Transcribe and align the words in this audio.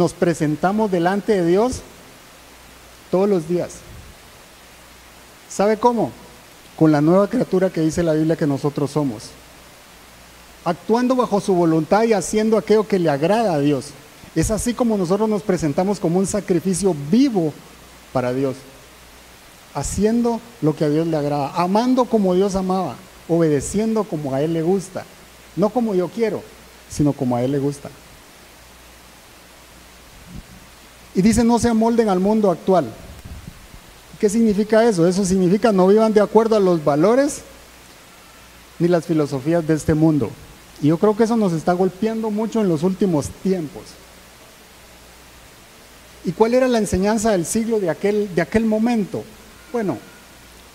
nos 0.00 0.14
presentamos 0.14 0.90
delante 0.90 1.42
de 1.42 1.46
Dios 1.46 1.82
todos 3.10 3.28
los 3.28 3.46
días. 3.46 3.72
¿Sabe 5.50 5.76
cómo? 5.76 6.10
Con 6.78 6.90
la 6.90 7.02
nueva 7.02 7.28
criatura 7.28 7.68
que 7.68 7.82
dice 7.82 8.02
la 8.02 8.14
Biblia 8.14 8.34
que 8.34 8.46
nosotros 8.46 8.92
somos. 8.92 9.24
Actuando 10.64 11.14
bajo 11.14 11.38
su 11.42 11.52
voluntad 11.52 12.04
y 12.04 12.14
haciendo 12.14 12.56
aquello 12.56 12.88
que 12.88 12.98
le 12.98 13.10
agrada 13.10 13.52
a 13.52 13.58
Dios. 13.58 13.88
Es 14.34 14.50
así 14.50 14.72
como 14.72 14.96
nosotros 14.96 15.28
nos 15.28 15.42
presentamos 15.42 16.00
como 16.00 16.18
un 16.18 16.26
sacrificio 16.26 16.96
vivo 17.10 17.52
para 18.14 18.32
Dios. 18.32 18.56
Haciendo 19.74 20.40
lo 20.62 20.74
que 20.74 20.86
a 20.86 20.88
Dios 20.88 21.08
le 21.08 21.18
agrada. 21.18 21.52
Amando 21.56 22.06
como 22.06 22.34
Dios 22.34 22.54
amaba. 22.54 22.96
Obedeciendo 23.28 24.04
como 24.04 24.34
a 24.34 24.40
Él 24.40 24.54
le 24.54 24.62
gusta. 24.62 25.04
No 25.56 25.68
como 25.68 25.94
yo 25.94 26.08
quiero, 26.08 26.42
sino 26.88 27.12
como 27.12 27.36
a 27.36 27.42
Él 27.42 27.52
le 27.52 27.58
gusta. 27.58 27.90
Y 31.14 31.22
dice, 31.22 31.44
no 31.44 31.58
se 31.58 31.68
amolden 31.68 32.08
al 32.08 32.20
mundo 32.20 32.50
actual. 32.50 32.92
¿Qué 34.20 34.28
significa 34.28 34.86
eso? 34.86 35.08
Eso 35.08 35.24
significa 35.24 35.72
no 35.72 35.88
vivan 35.88 36.12
de 36.12 36.20
acuerdo 36.20 36.54
a 36.54 36.60
los 36.60 36.84
valores 36.84 37.40
ni 38.78 38.86
las 38.86 39.06
filosofías 39.06 39.66
de 39.66 39.74
este 39.74 39.94
mundo. 39.94 40.30
Y 40.82 40.88
yo 40.88 40.98
creo 40.98 41.16
que 41.16 41.24
eso 41.24 41.36
nos 41.36 41.52
está 41.52 41.72
golpeando 41.72 42.30
mucho 42.30 42.60
en 42.60 42.68
los 42.68 42.82
últimos 42.82 43.28
tiempos. 43.42 43.82
¿Y 46.24 46.32
cuál 46.32 46.54
era 46.54 46.68
la 46.68 46.78
enseñanza 46.78 47.30
del 47.30 47.46
siglo 47.46 47.80
de 47.80 47.90
aquel, 47.90 48.34
de 48.34 48.42
aquel 48.42 48.66
momento? 48.66 49.24
Bueno, 49.72 49.98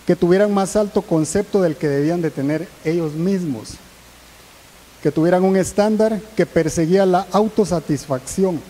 que 0.06 0.16
tuvieran 0.16 0.52
más 0.52 0.76
alto 0.76 1.02
concepto 1.02 1.62
del 1.62 1.76
que 1.76 1.88
debían 1.88 2.22
de 2.22 2.30
tener 2.30 2.68
ellos 2.84 3.12
mismos, 3.12 3.74
que 5.02 5.12
tuvieran 5.12 5.44
un 5.44 5.56
estándar 5.56 6.20
que 6.36 6.46
perseguía 6.46 7.06
la 7.06 7.26
autosatisfacción 7.30 8.60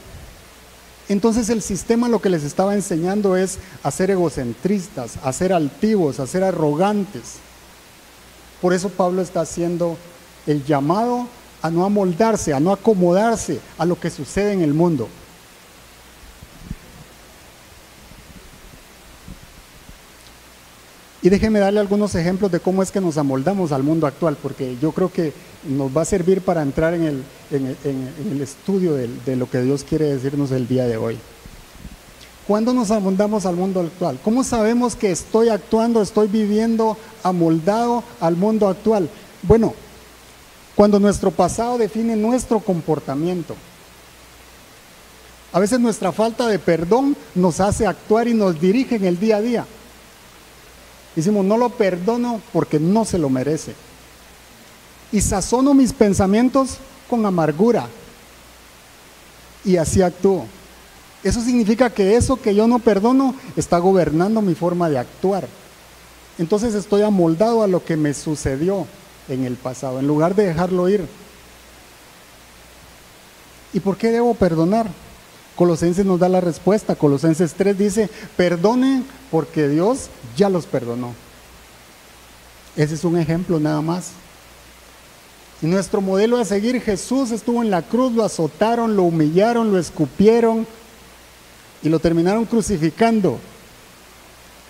entonces 1.09 1.49
el 1.51 1.63
sistema 1.63 2.09
lo 2.09 2.21
que 2.21 2.31
les 2.31 2.43
estaba 2.43 2.75
enseñando 2.75 3.37
es 3.37 3.59
a 3.83 3.91
ser 3.91 4.11
egocentristas, 4.11 5.19
a 5.23 5.33
ser 5.33 5.53
altivos, 5.53 6.19
a 6.19 6.27
ser 6.27 6.43
arrogantes. 6.43 7.37
Por 8.61 8.73
eso 8.73 8.89
Pablo 8.89 9.23
está 9.23 9.43
haciendo 9.43 9.97
el 10.47 10.65
llamado 10.65 11.29
a 11.63 11.71
no 11.71 11.85
amoldarse, 11.85 12.55
a 12.55 12.61
no 12.61 12.73
acomodarse 12.73 13.61
a 13.79 13.85
lo 13.85 13.99
que 13.99 14.11
sucede 14.11 14.53
en 14.53 14.63
el 14.63 14.75
mundo. 14.75 15.09
Y 21.27 21.29
déjeme 21.29 21.59
darle 21.59 21.81
algunos 21.81 22.15
ejemplos 22.15 22.53
de 22.53 22.61
cómo 22.61 22.85
es 22.85 22.93
que 22.93 23.01
nos 23.01 23.19
amoldamos 23.19 23.73
al 23.73 23.83
mundo 23.83 24.07
actual, 24.07 24.37
porque 24.41 24.77
yo 24.81 24.93
creo 24.93 25.11
que 25.11 25.33
nos 25.69 25.91
va 25.91 26.03
a 26.03 26.05
servir 26.05 26.41
para 26.41 26.63
entrar 26.63 26.95
en 26.95 27.03
el, 27.03 27.25
en 27.51 27.77
el, 28.31 28.41
estudio 28.41 28.95
de, 28.95 29.11
de, 29.27 29.35
lo 29.35 29.51
que 29.51 29.61
Dios 29.61 29.83
quiere 29.83 30.05
decirnos 30.05 30.53
el 30.53 30.69
día 30.69 30.87
de 30.87 30.97
hoy. 30.97 31.19
¿Cuándo 32.47 32.73
nos 32.73 32.93
amoldamos 32.93 33.45
al 33.45 33.57
mundo 33.57 33.81
actual? 33.81 34.21
¿Cómo 34.23 34.45
sabemos 34.45 34.95
que 34.95 35.11
estoy 35.11 35.49
actuando, 35.49 36.01
estoy 36.01 36.29
viviendo 36.29 36.97
amoldado 37.25 38.05
al 38.21 38.37
mundo 38.37 38.69
actual? 38.69 39.11
Bueno, 39.43 39.75
cuando 40.77 41.01
nuestro 41.01 41.33
pasado 41.33 41.77
define 41.77 42.15
nuestro 42.15 42.61
comportamiento. 42.61 43.57
A 45.53 45.59
veces 45.59 45.81
nuestra 45.81 46.13
falta 46.13 46.47
de 46.47 46.61
perdón 46.61 47.17
nos 47.35 47.59
hace 47.59 47.85
actuar 47.85 48.29
y 48.29 48.35
nos 48.35 48.61
dirige 48.61 48.95
en 48.95 49.07
el 49.07 49.19
día 49.19 49.39
a 49.39 49.41
día. 49.41 49.67
Decimos, 51.17 51.47
no 51.47 51.57
lo 51.57 51.71
perdono 51.71 52.43
porque 52.53 52.79
no 52.79 53.07
se 53.07 53.19
lo 53.19 53.31
merece. 53.31 53.75
Y 55.11 55.23
sazono 55.23 55.73
mis 55.73 55.95
pensamientos 55.95 56.77
con 57.09 57.25
amargura. 57.25 57.89
Y 59.65 59.79
así 59.79 60.03
actúo. 60.03 60.45
Eso 61.25 61.41
significa 61.41 61.91
que 61.91 62.17
eso 62.17 62.41
que 62.41 62.55
yo 62.55 62.69
no 62.69 62.79
perdono 62.79 63.35
está 63.57 63.79
gobernando 63.79 64.43
mi 64.43 64.55
forma 64.55 64.91
de 64.91 64.99
actuar. 64.99 65.49
Entonces 66.39 66.75
estoy 66.75 67.03
amoldado 67.03 67.63
a 67.63 67.67
lo 67.67 67.83
que 67.83 67.97
me 67.97 68.13
sucedió 68.13 68.87
en 69.29 69.45
el 69.45 69.55
pasado, 69.55 69.99
en 69.99 70.07
lugar 70.07 70.35
de 70.35 70.47
dejarlo 70.47 70.89
ir. 70.89 71.07
¿Y 73.73 73.81
por 73.81 73.97
qué 73.97 74.13
debo 74.13 74.35
perdonar? 74.35 74.87
Colosenses 75.57 76.05
nos 76.05 76.21
da 76.21 76.29
la 76.29 76.41
respuesta. 76.41 76.95
Colosenses 76.95 77.55
3 77.55 77.77
dice, 77.77 78.11
perdonen 78.37 79.05
porque 79.31 79.69
Dios 79.69 80.11
ya 80.37 80.51
los 80.51 80.67
perdonó. 80.67 81.15
Ese 82.77 82.95
es 82.95 83.05
un 83.05 83.19
ejemplo 83.19 83.59
nada 83.59 83.81
más. 83.81 84.11
Y 85.63 85.67
nuestro 85.67 86.03
modelo 86.03 86.37
a 86.37 86.45
seguir, 86.45 86.81
Jesús 86.83 87.31
estuvo 87.31 87.63
en 87.63 87.71
la 87.71 87.81
cruz, 87.81 88.13
lo 88.13 88.23
azotaron, 88.23 88.95
lo 88.95 89.05
humillaron, 89.05 89.73
lo 89.73 89.79
escupieron 89.79 90.67
y 91.83 91.89
lo 91.89 91.99
terminaron 91.99 92.45
crucificando. 92.45 93.39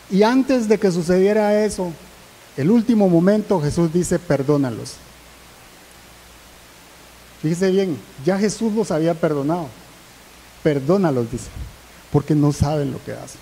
Y 0.08 0.22
antes 0.22 0.68
de 0.68 0.78
que 0.78 0.92
sucediera 0.92 1.64
eso, 1.64 1.90
el 2.56 2.70
último 2.70 3.08
momento 3.08 3.60
Jesús 3.60 3.92
dice, 3.92 4.20
perdónalos. 4.20 4.94
Fíjese 7.42 7.72
bien, 7.72 7.98
ya 8.24 8.38
Jesús 8.38 8.72
los 8.72 8.92
había 8.92 9.14
perdonado. 9.14 9.68
Perdónalos, 10.66 11.30
dice, 11.30 11.46
porque 12.10 12.34
no 12.34 12.52
saben 12.52 12.90
lo 12.90 12.98
que 13.04 13.12
hacen. 13.12 13.40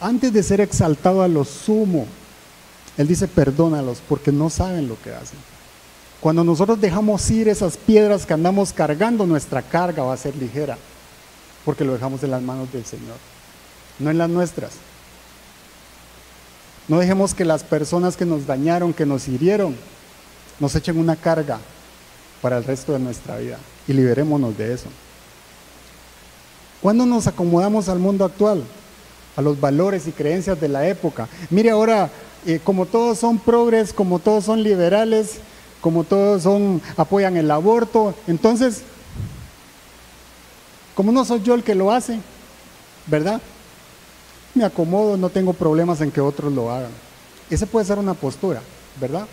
Antes 0.00 0.32
de 0.32 0.44
ser 0.44 0.60
exaltado 0.60 1.22
a 1.22 1.26
lo 1.26 1.44
sumo, 1.44 2.06
Él 2.96 3.08
dice, 3.08 3.26
perdónalos, 3.26 4.00
porque 4.08 4.30
no 4.30 4.48
saben 4.48 4.86
lo 4.86 4.96
que 5.02 5.10
hacen. 5.12 5.40
Cuando 6.20 6.44
nosotros 6.44 6.80
dejamos 6.80 7.28
ir 7.32 7.48
esas 7.48 7.76
piedras 7.76 8.26
que 8.26 8.32
andamos 8.32 8.72
cargando, 8.72 9.26
nuestra 9.26 9.60
carga 9.60 10.04
va 10.04 10.14
a 10.14 10.16
ser 10.16 10.36
ligera, 10.36 10.78
porque 11.64 11.84
lo 11.84 11.94
dejamos 11.94 12.22
en 12.22 12.30
las 12.30 12.40
manos 12.40 12.72
del 12.72 12.84
Señor, 12.84 13.16
no 13.98 14.08
en 14.08 14.18
las 14.18 14.30
nuestras. 14.30 14.70
No 16.86 17.00
dejemos 17.00 17.34
que 17.34 17.44
las 17.44 17.64
personas 17.64 18.16
que 18.16 18.24
nos 18.24 18.46
dañaron, 18.46 18.94
que 18.94 19.04
nos 19.04 19.26
hirieron, 19.26 19.74
nos 20.60 20.76
echen 20.76 20.96
una 20.96 21.16
carga 21.16 21.58
para 22.40 22.58
el 22.58 22.64
resto 22.64 22.92
de 22.92 22.98
nuestra 22.98 23.36
vida 23.36 23.58
y 23.86 23.92
liberémonos 23.92 24.56
de 24.56 24.74
eso. 24.74 24.88
¿Cuándo 26.80 27.06
nos 27.06 27.26
acomodamos 27.26 27.88
al 27.88 27.98
mundo 27.98 28.24
actual? 28.24 28.62
A 29.36 29.42
los 29.42 29.60
valores 29.60 30.06
y 30.06 30.12
creencias 30.12 30.60
de 30.60 30.68
la 30.68 30.86
época. 30.86 31.28
Mire 31.50 31.70
ahora, 31.70 32.10
eh, 32.46 32.60
como 32.62 32.86
todos 32.86 33.18
son 33.18 33.38
progres, 33.38 33.92
como 33.92 34.18
todos 34.18 34.44
son 34.44 34.62
liberales, 34.62 35.38
como 35.80 36.04
todos 36.04 36.42
son 36.42 36.80
apoyan 36.96 37.36
el 37.36 37.50
aborto, 37.50 38.14
entonces, 38.26 38.82
como 40.94 41.12
no 41.12 41.24
soy 41.24 41.42
yo 41.42 41.54
el 41.54 41.62
que 41.62 41.74
lo 41.74 41.90
hace, 41.92 42.20
¿verdad? 43.06 43.40
Me 44.54 44.64
acomodo, 44.64 45.16
no 45.16 45.30
tengo 45.30 45.52
problemas 45.52 46.00
en 46.00 46.10
que 46.10 46.20
otros 46.20 46.52
lo 46.52 46.70
hagan. 46.70 46.90
Esa 47.50 47.66
puede 47.66 47.86
ser 47.86 47.98
una 47.98 48.14
postura, 48.14 48.60
¿verdad? 49.00 49.26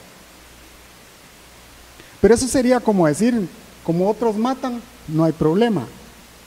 Pero 2.26 2.34
eso 2.34 2.48
sería 2.48 2.80
como 2.80 3.06
decir, 3.06 3.48
como 3.84 4.10
otros 4.10 4.36
matan, 4.36 4.82
no 5.08 5.26
hay 5.26 5.32
problema, 5.32 5.86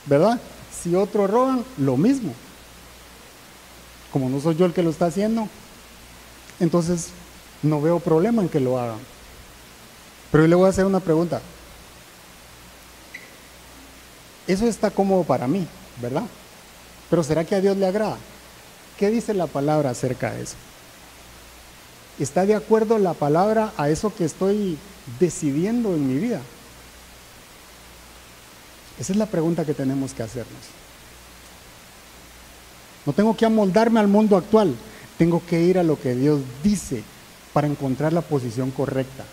¿verdad? 0.07 0.37
Si 0.77 0.93
otros 0.93 1.29
roban, 1.29 1.63
lo 1.77 1.95
mismo. 1.95 2.33
Como 4.11 4.27
no 4.27 4.41
soy 4.41 4.57
yo 4.57 4.65
el 4.65 4.73
que 4.73 4.83
lo 4.83 4.89
está 4.89 5.05
haciendo, 5.05 5.47
entonces 6.59 7.11
no 7.63 7.79
veo 7.79 8.01
problema 8.01 8.41
en 8.41 8.49
que 8.49 8.59
lo 8.59 8.77
hagan. 8.77 8.97
Pero 10.33 10.43
yo 10.43 10.47
le 10.49 10.55
voy 10.55 10.65
a 10.65 10.71
hacer 10.71 10.83
una 10.83 10.99
pregunta. 10.99 11.41
Eso 14.47 14.67
está 14.67 14.91
cómodo 14.91 15.23
para 15.23 15.47
mí, 15.47 15.65
¿verdad? 16.01 16.25
Pero 17.09 17.23
¿será 17.23 17.45
que 17.45 17.55
a 17.55 17.61
Dios 17.61 17.77
le 17.77 17.87
agrada? 17.87 18.17
¿Qué 18.97 19.09
dice 19.09 19.33
la 19.33 19.47
palabra 19.47 19.91
acerca 19.91 20.33
de 20.33 20.43
eso? 20.43 20.55
¿Está 22.19 22.45
de 22.45 22.55
acuerdo 22.55 22.97
la 22.97 23.13
palabra 23.13 23.71
a 23.77 23.89
eso 23.89 24.13
que 24.13 24.25
estoy 24.25 24.77
decidiendo 25.19 25.93
en 25.95 26.07
mi 26.07 26.19
vida? 26.19 26.41
Esa 28.99 29.13
es 29.13 29.17
la 29.17 29.25
pregunta 29.25 29.65
que 29.65 29.73
tenemos 29.73 30.13
que 30.13 30.23
hacernos. 30.23 30.61
No 33.05 33.13
tengo 33.13 33.35
que 33.35 33.45
amoldarme 33.45 33.99
al 33.99 34.07
mundo 34.07 34.35
actual, 34.35 34.75
tengo 35.17 35.41
que 35.45 35.61
ir 35.61 35.79
a 35.79 35.83
lo 35.83 35.99
que 35.99 36.15
Dios 36.15 36.41
dice 36.63 37.03
para 37.53 37.67
encontrar 37.67 38.13
la 38.13 38.21
posición 38.21 38.71
correcta. 38.71 39.23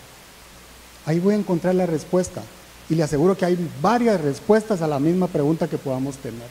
Ahí 1.05 1.19
voy 1.19 1.35
a 1.35 1.37
encontrar 1.37 1.75
la 1.75 1.85
respuesta 1.85 2.41
y 2.89 2.95
le 2.95 3.03
aseguro 3.03 3.37
que 3.37 3.45
hay 3.45 3.69
varias 3.81 4.21
respuestas 4.21 4.81
a 4.81 4.87
la 4.87 4.99
misma 4.99 5.27
pregunta 5.27 5.67
que 5.67 5.77
podamos 5.77 6.17
tener. 6.17 6.47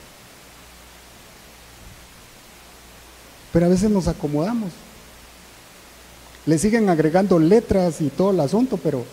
Pero 3.52 3.67
a 3.67 3.70
veces 3.70 3.90
nos 3.90 4.06
acomodamos. 4.06 4.70
Le 6.44 6.58
siguen 6.58 6.88
agregando 6.90 7.38
letras 7.38 8.00
y 8.00 8.08
todo 8.08 8.31
el 8.31 8.40
asunto, 8.40 8.76
pero 8.76 9.05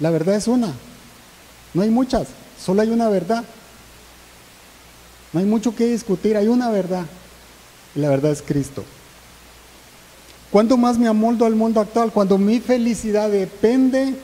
la 0.00 0.10
verdad 0.10 0.36
es 0.36 0.48
una. 0.48 0.72
No 1.74 1.82
hay 1.82 1.90
muchas, 1.90 2.28
solo 2.60 2.82
hay 2.82 2.90
una 2.90 3.08
verdad. 3.08 3.44
No 5.32 5.40
hay 5.40 5.46
mucho 5.46 5.74
que 5.74 5.86
discutir, 5.86 6.36
hay 6.36 6.48
una 6.48 6.70
verdad. 6.70 7.04
Y 7.94 8.00
la 8.00 8.08
verdad 8.08 8.32
es 8.32 8.42
Cristo. 8.42 8.84
¿Cuándo 10.50 10.76
más 10.76 10.98
me 10.98 11.08
amoldo 11.08 11.44
al 11.44 11.54
mundo 11.54 11.80
actual? 11.80 12.10
Cuando 12.10 12.38
mi 12.38 12.60
felicidad 12.60 13.28
depende 13.30 14.14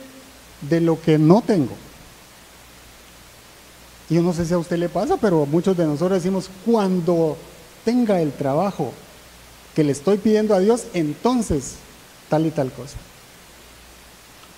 de 0.61 0.81
lo 0.81 0.99
que 0.99 1.17
no 1.17 1.41
tengo. 1.41 1.73
Yo 4.09 4.21
no 4.21 4.33
sé 4.33 4.45
si 4.45 4.53
a 4.53 4.57
usted 4.57 4.77
le 4.77 4.89
pasa, 4.89 5.17
pero 5.17 5.45
muchos 5.45 5.77
de 5.77 5.85
nosotros 5.85 6.21
decimos, 6.21 6.49
cuando 6.65 7.37
tenga 7.83 8.21
el 8.21 8.31
trabajo 8.31 8.91
que 9.75 9.83
le 9.83 9.91
estoy 9.91 10.17
pidiendo 10.17 10.55
a 10.55 10.59
Dios, 10.59 10.85
entonces 10.93 11.75
tal 12.29 12.45
y 12.45 12.51
tal 12.51 12.71
cosa. 12.71 12.97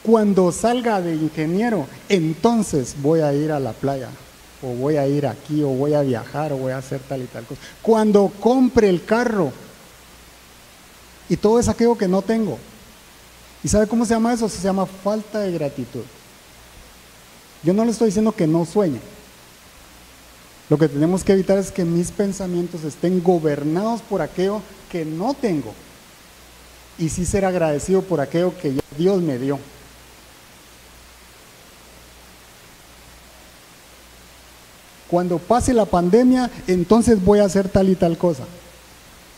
Cuando 0.07 0.54
salga 0.54 1.01
de 1.01 1.15
ingeniero, 1.15 1.86
entonces 2.07 2.95
voy 3.01 3.19
a 3.19 3.33
ir 3.33 3.51
a 3.51 3.59
la 3.59 3.74
playa, 3.74 4.07
o 4.63 4.68
voy 4.68 4.95
a 4.95 5.06
ir 5.06 5.27
aquí, 5.27 5.62
o 5.62 5.68
voy 5.68 5.95
a 5.95 6.01
viajar, 6.01 6.54
o 6.54 6.57
voy 6.57 6.71
a 6.71 6.77
hacer 6.77 7.01
tal 7.01 7.24
y 7.24 7.25
tal 7.25 7.44
cosa. 7.44 7.59
Cuando 7.81 8.31
compre 8.39 8.88
el 8.88 9.04
carro, 9.04 9.51
y 11.27 11.36
todo 11.36 11.59
es 11.59 11.68
aquello 11.68 11.98
que 11.98 12.07
no 12.07 12.21
tengo. 12.21 12.57
¿Y 13.62 13.68
sabe 13.68 13.86
cómo 13.86 14.06
se 14.06 14.13
llama 14.13 14.31
eso? 14.31 14.48
Se 14.48 14.62
llama 14.62 14.86
falta 14.86 15.39
de 15.39 15.51
gratitud. 15.51 16.04
Yo 17.62 17.74
no 17.74 17.83
le 17.83 17.92
estoy 17.92 18.06
diciendo 18.06 18.31
que 18.31 18.48
no 18.48 18.63
sueñe. 18.63 19.01
Lo 20.69 20.77
que 20.77 20.88
tenemos 20.88 21.25
que 21.25 21.33
evitar 21.33 21.57
es 21.57 21.69
que 21.69 21.83
mis 21.83 22.12
pensamientos 22.12 22.86
estén 22.86 23.21
gobernados 23.21 24.00
por 24.04 24.21
aquello 24.21 24.62
que 24.89 25.04
no 25.04 25.33
tengo. 25.33 25.74
Y 26.98 27.09
sí 27.09 27.25
ser 27.25 27.44
agradecido 27.44 28.04
por 28.04 28.21
aquello 28.21 28.57
que 28.57 28.80
Dios 28.98 29.21
me 29.21 29.38
dio. 29.38 29.59
Cuando 35.09 35.38
pase 35.38 35.74
la 35.74 35.86
pandemia, 35.86 36.50
entonces 36.68 37.24
voy 37.24 37.39
a 37.39 37.45
hacer 37.45 37.69
tal 37.69 37.89
y 37.89 37.95
tal 37.95 38.18
cosa. 38.18 38.44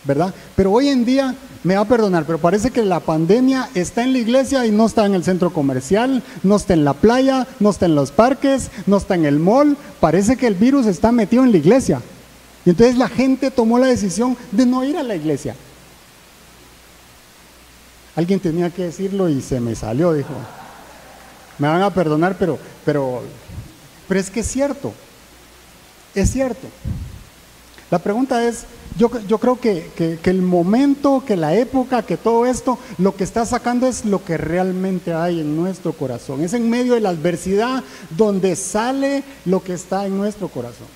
¿verdad? 0.03 0.33
Pero 0.55 0.71
hoy 0.71 0.89
en 0.89 1.05
día, 1.05 1.35
me 1.63 1.75
va 1.75 1.81
a 1.81 1.87
perdonar, 1.87 2.25
pero 2.25 2.39
parece 2.39 2.71
que 2.71 2.83
la 2.83 2.99
pandemia 2.99 3.69
está 3.75 4.03
en 4.03 4.13
la 4.13 4.19
iglesia 4.19 4.65
y 4.65 4.71
no 4.71 4.85
está 4.85 5.05
en 5.05 5.13
el 5.13 5.23
centro 5.23 5.51
comercial, 5.51 6.23
no 6.43 6.55
está 6.55 6.73
en 6.73 6.85
la 6.85 6.93
playa, 6.93 7.47
no 7.59 7.69
está 7.69 7.85
en 7.85 7.95
los 7.95 8.11
parques, 8.11 8.69
no 8.85 8.97
está 8.97 9.15
en 9.15 9.25
el 9.25 9.39
mall, 9.39 9.77
parece 9.99 10.37
que 10.37 10.47
el 10.47 10.55
virus 10.55 10.85
está 10.85 11.11
metido 11.11 11.43
en 11.43 11.51
la 11.51 11.57
iglesia. 11.57 12.01
Y 12.65 12.71
entonces 12.71 12.97
la 12.97 13.09
gente 13.09 13.51
tomó 13.51 13.77
la 13.77 13.87
decisión 13.87 14.37
de 14.51 14.65
no 14.65 14.83
ir 14.83 14.97
a 14.97 15.03
la 15.03 15.15
iglesia. 15.15 15.55
Alguien 18.15 18.39
tenía 18.39 18.69
que 18.69 18.83
decirlo 18.83 19.29
y 19.29 19.41
se 19.41 19.59
me 19.59 19.75
salió, 19.75 20.13
dijo. 20.13 20.33
Me 21.57 21.67
van 21.67 21.81
a 21.81 21.93
perdonar, 21.93 22.37
pero, 22.37 22.57
pero, 22.85 23.21
pero 24.07 24.19
es 24.19 24.29
que 24.29 24.41
es 24.41 24.47
cierto. 24.47 24.93
Es 26.15 26.31
cierto. 26.31 26.67
La 27.91 27.99
pregunta 27.99 28.47
es, 28.47 28.65
yo, 28.97 29.09
creo 29.09 29.59
que, 29.59 30.19
el 30.23 30.41
momento, 30.41 31.23
que 31.25 31.37
la 31.37 31.55
época, 31.55 32.03
que 32.03 32.17
todo 32.17 32.45
esto, 32.45 32.77
lo 32.97 33.15
que 33.15 33.23
está 33.23 33.45
sacando 33.45 33.87
es 33.87 34.05
lo 34.05 34.23
que 34.23 34.37
realmente 34.37 35.13
hay 35.13 35.39
en 35.39 35.55
nuestro 35.55 35.93
corazón. 35.93 36.41
Es 36.41 36.53
en 36.53 36.69
medio 36.69 36.95
de 36.95 36.99
la 36.99 37.09
adversidad 37.09 37.83
donde 38.09 38.55
sale 38.55 39.23
lo 39.45 39.63
que 39.63 39.73
está 39.73 40.05
en 40.05 40.17
nuestro 40.17 40.49
corazón. 40.49 40.87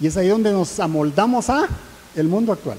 Y 0.00 0.06
es 0.06 0.16
ahí 0.16 0.28
donde 0.28 0.52
nos 0.52 0.78
amoldamos 0.78 1.50
a 1.50 1.66
el 2.14 2.28
mundo 2.28 2.52
actual. 2.52 2.78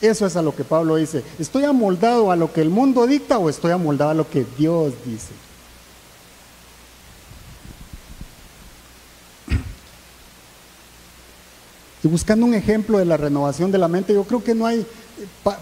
Eso 0.00 0.26
es 0.26 0.36
a 0.36 0.42
lo 0.42 0.54
que 0.54 0.64
Pablo 0.64 0.96
dice. 0.96 1.24
¿Estoy 1.38 1.64
amoldado 1.64 2.30
a 2.30 2.36
lo 2.36 2.52
que 2.52 2.60
el 2.60 2.68
mundo 2.68 3.06
dicta 3.06 3.38
o 3.38 3.48
estoy 3.48 3.72
amoldado 3.72 4.10
a 4.10 4.14
lo 4.14 4.28
que 4.28 4.44
Dios 4.58 4.92
dice? 5.06 5.32
Y 12.04 12.08
buscando 12.08 12.44
un 12.44 12.52
ejemplo 12.52 12.98
de 12.98 13.06
la 13.06 13.16
renovación 13.16 13.72
de 13.72 13.78
la 13.78 13.88
mente, 13.88 14.12
yo 14.12 14.24
creo 14.24 14.44
que 14.44 14.54
no 14.54 14.66
hay, 14.66 14.86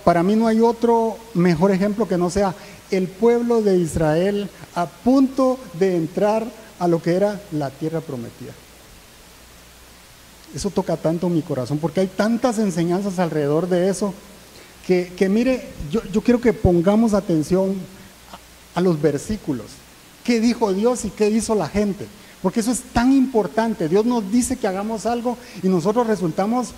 para 0.02 0.24
mí 0.24 0.34
no 0.34 0.48
hay 0.48 0.60
otro 0.60 1.16
mejor 1.34 1.70
ejemplo 1.70 2.08
que 2.08 2.18
no 2.18 2.30
sea 2.30 2.52
el 2.90 3.06
pueblo 3.06 3.62
de 3.62 3.78
Israel 3.78 4.50
a 4.74 4.86
punto 4.86 5.60
de 5.74 5.96
entrar 5.96 6.44
a 6.80 6.88
lo 6.88 7.00
que 7.00 7.14
era 7.14 7.40
la 7.52 7.70
tierra 7.70 8.00
prometida. 8.00 8.52
Eso 10.52 10.68
toca 10.70 10.96
tanto 10.96 11.28
mi 11.28 11.42
corazón, 11.42 11.78
porque 11.78 12.00
hay 12.00 12.08
tantas 12.08 12.58
enseñanzas 12.58 13.20
alrededor 13.20 13.68
de 13.68 13.88
eso, 13.88 14.12
que, 14.84 15.28
mire, 15.30 15.68
yo, 15.92 16.22
quiero 16.22 16.40
que 16.40 16.52
pongamos 16.52 17.14
atención 17.14 17.76
a 18.74 18.80
los 18.80 19.00
versículos. 19.00 19.66
¿Qué 20.24 20.40
dijo 20.40 20.72
Dios 20.72 21.04
y 21.04 21.10
qué 21.10 21.30
hizo 21.30 21.54
la 21.54 21.68
gente? 21.68 22.08
Porque 22.42 22.60
eso 22.60 22.72
es 22.72 22.80
tan 22.92 23.12
importante. 23.12 23.88
Dios 23.88 24.04
nos 24.04 24.30
dice 24.30 24.56
que 24.56 24.66
hagamos 24.66 25.06
algo 25.06 25.38
y 25.62 25.68
nosotros 25.68 26.08
resultamos 26.08 26.70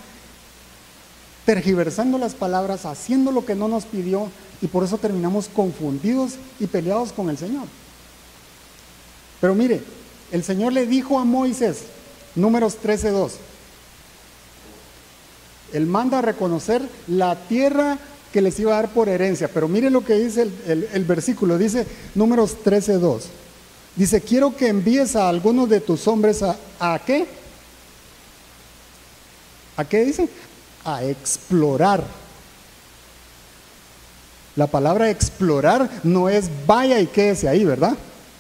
tergiversando 1.47 2.19
las 2.19 2.35
palabras, 2.35 2.87
haciendo 2.87 3.33
lo 3.33 3.45
que 3.45 3.55
no 3.55 3.69
nos 3.69 3.85
pidió 3.85 4.29
y 4.61 4.67
por 4.67 4.85
eso 4.85 4.99
terminamos 4.99 5.49
confundidos 5.49 6.35
y 6.61 6.67
peleados 6.67 7.13
con 7.13 7.31
el 7.31 7.39
Señor. 7.39 7.65
Pero 9.41 9.55
mire, 9.55 9.83
el 10.33 10.45
Señor 10.45 10.73
le 10.73 10.87
dijo 10.87 11.19
a 11.19 11.25
Moisés, 11.25 11.85
números 12.35 12.79
13.2, 12.83 13.33
Él 15.73 15.87
manda 15.87 16.19
a 16.19 16.23
reconocer 16.23 16.83
la 17.09 17.37
tierra 17.37 17.99
que 18.33 18.43
les 18.43 18.59
iba 18.59 18.73
a 18.73 18.83
dar 18.83 18.89
por 18.91 19.09
herencia. 19.09 19.49
Pero 19.49 19.69
mire 19.69 19.91
lo 19.91 20.05
que 20.05 20.15
dice 20.15 20.43
el, 20.67 20.89
el 20.93 21.05
versículo, 21.05 21.57
dice 21.59 21.87
números 22.15 22.57
13.2. 22.65 23.23
Dice, 23.97 24.21
quiero 24.21 24.57
que 24.57 24.69
envíes 24.69 25.15
a 25.15 25.29
algunos 25.29 25.69
de 25.69 25.81
tus 25.81 26.09
hombres 26.09 26.43
a, 26.43 26.57
¿a 26.81 26.99
qué? 26.99 27.27
¿A 29.77 29.85
qué 29.85 30.05
dice? 30.05 30.29
A 30.85 31.05
explorar. 31.05 32.03
La 34.57 34.67
palabra 34.67 35.11
explorar 35.11 35.89
no 36.03 36.29
es 36.29 36.51
vaya 36.67 36.99
y 37.01 37.07
quédese 37.07 37.49
ahí, 37.49 37.65
¿verdad? 37.65 37.97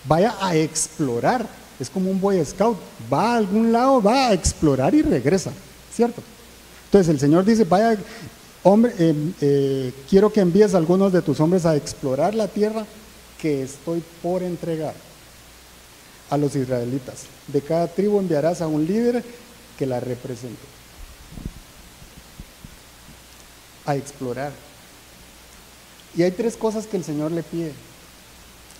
Vaya 0.06 0.34
a 0.40 0.56
explorar. 0.56 1.46
Es 1.78 1.88
como 1.88 2.10
un 2.10 2.20
boy 2.20 2.44
scout. 2.44 2.76
Va 3.12 3.34
a 3.34 3.36
algún 3.36 3.70
lado, 3.70 4.02
va 4.02 4.28
a 4.28 4.32
explorar 4.32 4.92
y 4.94 5.02
regresa, 5.02 5.52
¿cierto? 5.92 6.20
Entonces 6.86 7.14
el 7.14 7.20
Señor 7.20 7.44
dice, 7.44 7.64
vaya, 7.64 7.96
hombre, 8.64 8.92
eh, 8.98 9.14
eh, 9.40 9.92
quiero 10.10 10.32
que 10.32 10.40
envíes 10.40 10.74
a 10.74 10.78
algunos 10.78 11.12
de 11.12 11.22
tus 11.22 11.38
hombres 11.38 11.64
a 11.64 11.76
explorar 11.76 12.34
la 12.34 12.48
tierra 12.48 12.84
que 13.40 13.62
estoy 13.62 14.02
por 14.20 14.42
entregar 14.42 14.94
a 16.30 16.36
los 16.36 16.54
israelitas. 16.56 17.24
De 17.48 17.60
cada 17.60 17.88
tribu 17.88 18.18
enviarás 18.18 18.60
a 18.60 18.66
un 18.66 18.86
líder 18.86 19.24
que 19.78 19.86
la 19.86 20.00
represente. 20.00 20.62
A 23.86 23.96
explorar. 23.96 24.52
Y 26.16 26.22
hay 26.22 26.30
tres 26.30 26.56
cosas 26.56 26.86
que 26.86 26.96
el 26.96 27.04
Señor 27.04 27.32
le 27.32 27.42
pide 27.42 27.72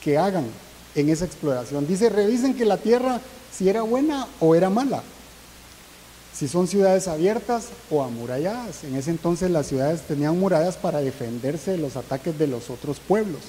que 0.02 0.19
hagan 0.19 0.46
en 0.94 1.08
esa 1.08 1.25
exploración. 1.25 1.87
Dice, 1.87 2.08
revisen 2.08 2.55
que 2.55 2.64
la 2.64 2.76
tierra 2.76 3.20
si 3.56 3.69
era 3.69 3.82
buena 3.82 4.27
o 4.41 4.55
era 4.55 4.69
mala. 4.69 5.03
Si 6.36 6.48
son 6.48 6.67
ciudades 6.67 7.06
abiertas 7.06 7.69
o 7.91 8.03
amuralladas. 8.03 8.82
En 8.84 8.96
ese 8.96 9.10
entonces 9.10 9.51
las 9.51 9.69
ciudades 9.69 10.03
tenían 10.03 10.39
murallas 10.39 10.77
para 10.77 11.01
defenderse 11.01 11.72
de 11.72 11.79
los 11.79 11.96
ataques 11.96 12.36
de 12.39 12.48
los 12.48 12.70
otros 12.70 12.98
pueblos. 12.98 13.41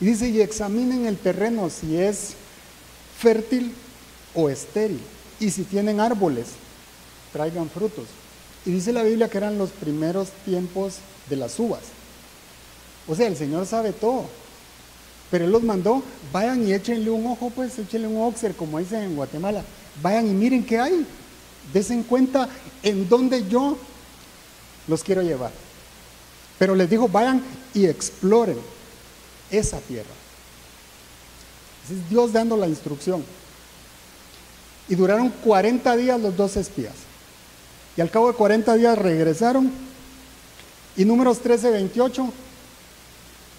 Y 0.00 0.06
dice, 0.06 0.28
y 0.28 0.40
examinen 0.40 1.06
el 1.06 1.16
terreno 1.16 1.70
si 1.70 1.96
es 1.96 2.34
fértil 3.20 3.72
o 4.34 4.48
estéril. 4.48 5.00
Y 5.38 5.50
si 5.50 5.64
tienen 5.64 6.00
árboles, 6.00 6.48
traigan 7.32 7.68
frutos. 7.70 8.06
Y 8.66 8.72
dice 8.72 8.92
la 8.92 9.02
Biblia 9.02 9.28
que 9.28 9.38
eran 9.38 9.58
los 9.58 9.70
primeros 9.70 10.28
tiempos 10.44 10.96
de 11.28 11.36
las 11.36 11.58
uvas. 11.58 11.80
O 13.06 13.14
sea, 13.14 13.26
el 13.26 13.36
Señor 13.36 13.66
sabe 13.66 13.92
todo. 13.92 14.24
Pero 15.30 15.44
Él 15.44 15.52
los 15.52 15.62
mandó, 15.62 16.02
vayan 16.32 16.66
y 16.66 16.72
échenle 16.72 17.10
un 17.10 17.26
ojo, 17.26 17.50
pues 17.50 17.78
échenle 17.78 18.08
un 18.08 18.20
oxer, 18.20 18.54
como 18.54 18.78
dicen 18.78 19.02
en 19.02 19.16
Guatemala. 19.16 19.64
Vayan 20.02 20.26
y 20.26 20.30
miren 20.30 20.64
qué 20.64 20.78
hay. 20.78 21.06
Desen 21.72 22.02
cuenta 22.02 22.48
en 22.82 23.08
dónde 23.08 23.46
yo 23.48 23.76
los 24.88 25.04
quiero 25.04 25.22
llevar. 25.22 25.52
Pero 26.58 26.74
les 26.74 26.90
dijo, 26.90 27.08
vayan 27.08 27.42
y 27.72 27.86
exploren 27.86 28.58
esa 29.50 29.78
tierra. 29.78 30.19
Es 31.90 32.08
Dios 32.08 32.32
dando 32.32 32.56
la 32.56 32.68
instrucción. 32.68 33.24
Y 34.88 34.94
duraron 34.94 35.30
40 35.44 35.96
días 35.96 36.20
los 36.20 36.36
dos 36.36 36.56
espías. 36.56 36.94
Y 37.96 38.00
al 38.00 38.10
cabo 38.10 38.28
de 38.28 38.34
40 38.34 38.74
días 38.74 38.98
regresaron. 38.98 39.70
Y 40.96 41.04
números 41.04 41.40
13, 41.40 41.70
28. 41.70 42.32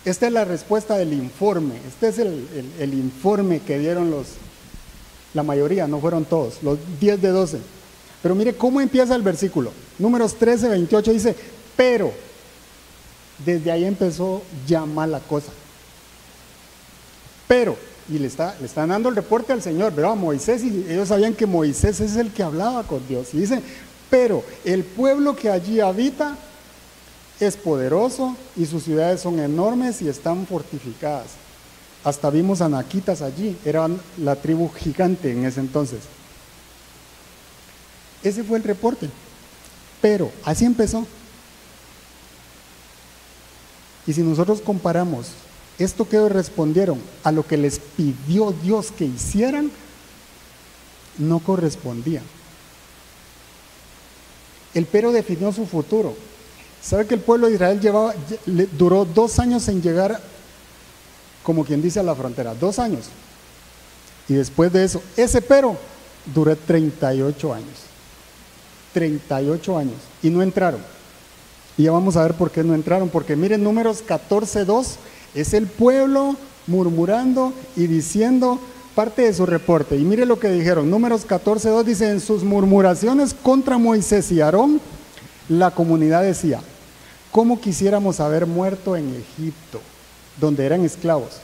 Esta 0.04 0.28
es 0.28 0.34
la 0.34 0.46
respuesta 0.46 0.98
del 0.98 1.14
informe. 1.14 1.76
Este 1.88 2.08
es 2.08 2.18
el, 2.18 2.94
informe 2.94 3.60
que 3.60 3.78
dieron 3.78 4.10
los, 4.10 4.28
la 5.34 5.44
mayoría, 5.44 5.88
no 5.88 6.00
fueron 6.00 6.26
todos, 6.26 6.64
los 6.64 6.80
10 7.00 7.22
de 7.22 7.30
12. 7.30 7.60
Pero 8.22 8.36
mire 8.36 8.56
cómo 8.56 8.82
empieza 8.82 9.16
el 9.16 9.22
versículo. 9.22 9.72
Números 10.00 10.36
13, 10.36 10.70
28 10.70 11.14
dice, 11.14 11.36
pero 11.76 12.12
desde 13.46 13.72
ahí 13.72 13.86
empezó 13.86 14.42
ya 14.68 14.86
mala 14.86 15.20
cosa. 15.20 15.52
Pero 17.48 17.78
y 18.12 18.20
le, 18.20 18.28
está, 18.28 18.56
le 18.60 18.66
están 18.66 18.90
dando 18.90 19.08
el 19.08 19.16
reporte 19.16 19.54
al 19.54 19.62
Señor, 19.62 19.94
pero 19.96 20.10
a 20.10 20.16
Moisés, 20.16 20.64
y 20.64 20.86
ellos 20.90 21.08
sabían 21.08 21.34
que 21.34 21.46
Moisés 21.46 22.02
es 22.02 22.18
el 22.18 22.32
que 22.32 22.44
hablaba 22.44 22.84
con 22.84 23.08
Dios. 23.08 23.34
Y 23.34 23.38
dice, 23.38 23.62
pero 24.10 24.44
el 24.66 24.84
pueblo 24.84 25.34
que 25.34 25.50
allí 25.50 25.80
habita 25.80 26.36
es 27.40 27.56
poderoso 27.56 28.36
y 28.58 28.66
sus 28.66 28.84
ciudades 28.84 29.22
son 29.22 29.40
enormes 29.40 30.02
y 30.02 30.10
están 30.10 30.46
fortificadas. 30.46 31.28
Hasta 32.04 32.30
vimos 32.30 32.62
anaquitas 32.62 33.22
allí, 33.22 33.58
eran 33.64 34.00
la 34.18 34.36
tribu 34.36 34.70
gigante 34.70 35.32
en 35.32 35.46
ese 35.46 35.62
entonces. 35.62 36.00
Ese 38.24 38.44
fue 38.44 38.58
el 38.58 38.64
reporte. 38.64 39.10
Pero 40.02 40.32
así 40.44 40.66
empezó. 40.66 41.06
Y 44.06 44.14
si 44.14 44.22
nosotros 44.22 44.60
comparamos 44.62 45.28
esto 45.80 46.08
que 46.08 46.30
respondieron 46.30 47.00
a 47.24 47.32
lo 47.32 47.46
que 47.46 47.58
les 47.58 47.81
pidió 48.02 48.52
Dios 48.64 48.92
que 48.92 49.06
hicieran, 49.06 49.70
no 51.20 51.40
correspondía. 51.40 52.22
El 54.74 54.86
pero 54.86 55.12
definió 55.12 55.52
su 55.52 55.68
futuro. 55.68 56.16
¿Sabe 56.82 57.06
que 57.06 57.14
el 57.14 57.22
pueblo 57.22 57.48
de 57.48 57.54
Israel 57.54 57.80
llevaba, 57.80 58.16
duró 58.78 59.06
dos 59.06 59.38
años 59.38 59.68
en 59.68 59.84
llegar, 59.84 60.20
como 61.44 61.64
quien 61.64 61.82
dice, 61.82 62.00
a 62.00 62.04
la 62.04 62.16
frontera? 62.16 62.56
Dos 62.56 62.80
años. 62.80 63.06
Y 64.28 64.34
después 64.34 64.74
de 64.74 64.84
eso, 64.84 65.04
ese 65.16 65.42
pero 65.42 65.78
duró 66.34 66.56
38 66.56 67.54
años. 67.54 67.68
38 68.94 69.78
años. 69.78 69.98
Y 70.24 70.30
no 70.32 70.42
entraron. 70.42 70.82
Y 71.78 71.84
ya 71.84 71.92
vamos 71.92 72.18
a 72.18 72.24
ver 72.24 72.34
por 72.34 72.50
qué 72.50 72.64
no 72.64 72.74
entraron. 72.74 73.10
Porque 73.10 73.36
miren, 73.36 73.64
números 73.64 74.04
14.2 74.08 74.96
es 75.36 75.54
el 75.54 75.68
pueblo 75.68 76.36
murmurando 76.68 77.54
y 77.76 77.88
diciendo 77.88 78.60
parte 78.96 79.24
de 79.24 79.34
su 79.34 79.46
reporte. 79.46 79.98
Y 79.98 80.04
mire 80.04 80.26
lo 80.26 80.40
que 80.40 80.50
dijeron. 80.50 80.90
Números 80.90 81.28
14.2 81.28 81.84
dice, 81.84 82.10
en 82.10 82.20
sus 82.20 82.44
murmuraciones 82.44 83.34
contra 83.34 83.78
Moisés 83.78 84.32
y 84.32 84.42
Aarón, 84.42 84.82
la 85.50 85.72
comunidad 85.72 86.24
decía, 86.24 86.62
¿cómo 87.32 87.60
quisiéramos 87.60 88.20
haber 88.20 88.46
muerto 88.46 88.96
en 88.96 89.16
Egipto, 89.16 89.82
donde 90.40 90.66
eran 90.66 90.84
esclavos? 90.84 91.40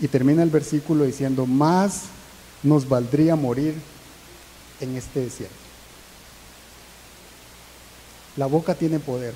Y 0.00 0.08
termina 0.08 0.42
el 0.42 0.50
versículo 0.50 1.04
diciendo, 1.04 1.46
más 1.46 2.02
nos 2.62 2.88
valdría 2.88 3.36
morir 3.36 3.74
en 4.80 4.96
este 4.96 5.20
desierto. 5.20 5.54
La 8.36 8.46
boca 8.46 8.74
tiene 8.74 8.98
poder. 8.98 9.34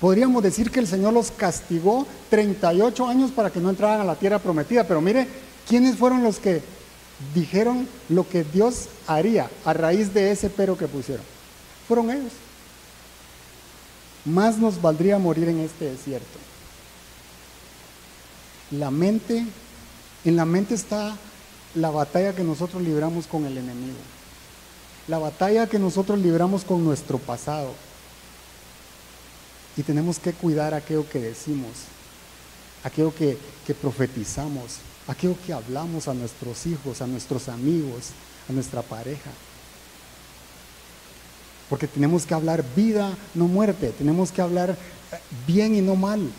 Podríamos 0.00 0.42
decir 0.42 0.70
que 0.70 0.80
el 0.80 0.86
Señor 0.86 1.12
los 1.12 1.30
castigó 1.30 2.06
38 2.30 3.06
años 3.06 3.30
para 3.30 3.50
que 3.50 3.60
no 3.60 3.68
entraran 3.68 4.00
a 4.00 4.04
la 4.04 4.14
tierra 4.14 4.38
prometida, 4.38 4.84
pero 4.84 5.02
mire, 5.02 5.28
¿quiénes 5.68 5.96
fueron 5.96 6.22
los 6.22 6.38
que 6.38 6.62
dijeron 7.34 7.86
lo 8.08 8.26
que 8.26 8.42
Dios 8.42 8.88
haría 9.06 9.50
a 9.66 9.74
raíz 9.74 10.14
de 10.14 10.32
ese 10.32 10.48
pero 10.48 10.78
que 10.78 10.88
pusieron? 10.88 11.24
Fueron 11.86 12.10
ellos. 12.10 12.32
Más 14.24 14.56
nos 14.56 14.80
valdría 14.80 15.18
morir 15.18 15.50
en 15.50 15.60
este 15.60 15.90
desierto. 15.90 16.38
La 18.70 18.90
mente, 18.90 19.44
en 20.24 20.36
la 20.36 20.46
mente 20.46 20.74
está 20.74 21.14
la 21.74 21.90
batalla 21.90 22.34
que 22.34 22.44
nosotros 22.44 22.82
libramos 22.82 23.26
con 23.26 23.44
el 23.44 23.58
enemigo. 23.58 23.98
La 25.08 25.18
batalla 25.18 25.66
que 25.66 25.78
nosotros 25.78 26.18
libramos 26.18 26.64
con 26.64 26.84
nuestro 26.84 27.18
pasado 27.18 27.74
y 29.80 29.82
tenemos 29.82 30.18
que 30.18 30.34
cuidar 30.34 30.74
aquello 30.74 31.08
que 31.08 31.18
decimos, 31.18 31.70
aquello 32.84 33.14
que, 33.14 33.38
profetizamos, 33.80 34.76
aquello 35.08 35.34
que 35.46 35.54
hablamos 35.54 36.06
a 36.06 36.12
nuestros 36.12 36.66
hijos, 36.66 37.00
a 37.00 37.06
nuestros 37.06 37.48
amigos, 37.48 38.10
a 38.46 38.52
nuestra 38.52 38.82
pareja. 38.82 39.30
Porque 41.70 41.86
tenemos 41.86 42.26
que 42.26 42.34
hablar 42.34 42.62
vida, 42.76 43.16
no 43.34 43.48
muerte. 43.48 43.94
Tenemos 43.96 44.30
que 44.30 44.42
hablar 44.42 44.68
eh, 44.68 44.76
bien 45.46 45.74
y 45.74 45.80
no 45.80 45.96
mal. 45.96 46.30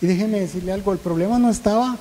Y 0.00 0.06
déjeme 0.06 0.40
decirle 0.40 0.72
algo, 0.72 0.94
el 0.94 0.98
problema 0.98 1.38
no 1.38 1.50
estaba 1.50 1.98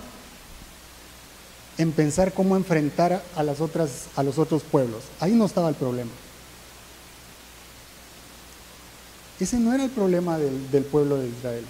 en 1.78 1.92
pensar 1.92 2.34
cómo 2.34 2.56
enfrentar 2.56 3.24
a, 3.36 3.44
las 3.44 3.62
otras, 3.62 4.06
a 4.16 4.24
los 4.24 4.38
otros 4.38 4.64
pueblos. 4.64 5.04
Ahí 5.20 5.34
no 5.34 5.46
estaba 5.46 5.70
el 5.70 5.76
problema. 5.76 6.12
Ese 9.40 9.60
no 9.60 9.74
era 9.74 9.84
el 9.84 9.92
problema 9.92 10.40
del, 10.40 10.72
del 10.72 10.84
pueblo 10.84 11.18
de 11.18 11.28
Israel. 11.28 11.66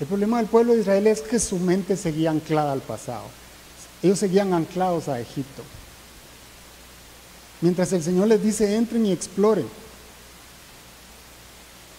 El 0.00 0.06
problema 0.06 0.38
del 0.38 0.46
pueblo 0.46 0.72
de 0.72 0.80
Israel 0.80 1.06
es 1.06 1.20
que 1.20 1.38
su 1.38 1.58
mente 1.58 1.96
seguía 1.96 2.30
anclada 2.30 2.72
al 2.72 2.80
pasado. 2.80 3.24
Ellos 4.02 4.18
seguían 4.18 4.54
anclados 4.54 5.08
a 5.08 5.20
Egipto. 5.20 5.62
Mientras 7.60 7.92
el 7.92 8.02
Señor 8.02 8.28
les 8.28 8.42
dice, 8.42 8.76
entren 8.76 9.06
y 9.06 9.12
exploren. 9.12 9.66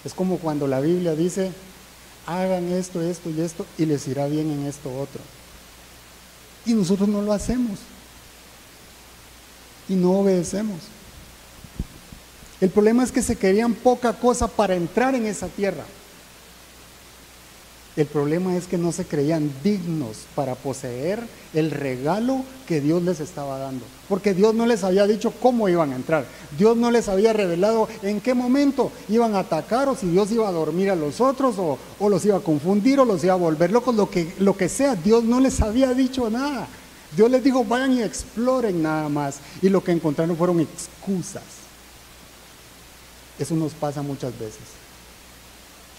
Es 0.03 0.13
como 0.13 0.37
cuando 0.37 0.67
la 0.67 0.79
Biblia 0.81 1.15
dice, 1.15 1.51
hagan 2.27 2.71
esto, 2.71 3.01
esto 3.01 3.29
y 3.29 3.41
esto, 3.41 3.65
y 3.77 3.85
les 3.85 4.07
irá 4.07 4.27
bien 4.27 4.51
en 4.51 4.65
esto 4.65 4.89
otro. 4.95 5.21
Y 6.65 6.73
nosotros 6.73 7.07
no 7.07 7.21
lo 7.21 7.33
hacemos. 7.33 7.79
Y 9.87 9.95
no 9.95 10.19
obedecemos. 10.19 10.77
El 12.61 12.69
problema 12.69 13.03
es 13.03 13.11
que 13.11 13.21
se 13.21 13.35
querían 13.35 13.73
poca 13.73 14.13
cosa 14.13 14.47
para 14.47 14.75
entrar 14.75 15.13
en 15.13 15.25
esa 15.25 15.47
tierra. 15.47 15.83
El 17.95 18.07
problema 18.07 18.57
es 18.57 18.67
que 18.67 18.77
no 18.77 18.91
se 18.91 19.05
creían 19.05 19.49
dignos 19.63 20.25
para 20.35 20.55
poseer 20.55 21.23
el 21.53 21.71
regalo 21.71 22.43
que 22.67 22.81
Dios 22.81 23.01
les 23.01 23.21
estaba 23.21 23.57
dando. 23.57 23.85
Porque 24.09 24.33
Dios 24.33 24.53
no 24.53 24.65
les 24.65 24.83
había 24.83 25.07
dicho 25.07 25.31
cómo 25.31 25.69
iban 25.69 25.93
a 25.93 25.95
entrar. 25.95 26.25
Dios 26.57 26.75
no 26.75 26.91
les 26.91 27.07
había 27.07 27.31
revelado 27.31 27.87
en 28.01 28.19
qué 28.19 28.33
momento 28.33 28.91
iban 29.07 29.33
a 29.35 29.39
atacar 29.39 29.87
o 29.87 29.95
si 29.95 30.07
Dios 30.07 30.29
iba 30.31 30.49
a 30.49 30.51
dormir 30.51 30.89
a 30.89 30.95
los 30.95 31.21
otros 31.21 31.55
o, 31.57 31.79
los 32.09 32.25
iba 32.25 32.35
a 32.35 32.41
confundir 32.41 32.99
o 32.99 33.05
los 33.05 33.23
iba 33.23 33.33
a 33.33 33.37
volver 33.37 33.71
locos, 33.71 33.95
lo 33.95 34.09
que, 34.09 34.33
lo 34.39 34.57
que 34.57 34.67
sea. 34.67 34.95
Dios 34.95 35.23
no 35.23 35.39
les 35.39 35.61
había 35.61 35.93
dicho 35.93 36.29
nada. 36.29 36.67
Dios 37.15 37.31
les 37.31 37.45
dijo, 37.45 37.63
vayan 37.63 37.93
y 37.93 38.03
exploren 38.03 38.83
nada 38.83 39.07
más. 39.07 39.37
Y 39.61 39.69
lo 39.69 39.81
que 39.81 39.93
encontraron 39.93 40.35
fueron 40.35 40.59
excusas. 40.59 41.43
Eso 43.39 43.55
nos 43.55 43.71
pasa 43.73 44.01
muchas 44.01 44.37
veces 44.37 44.84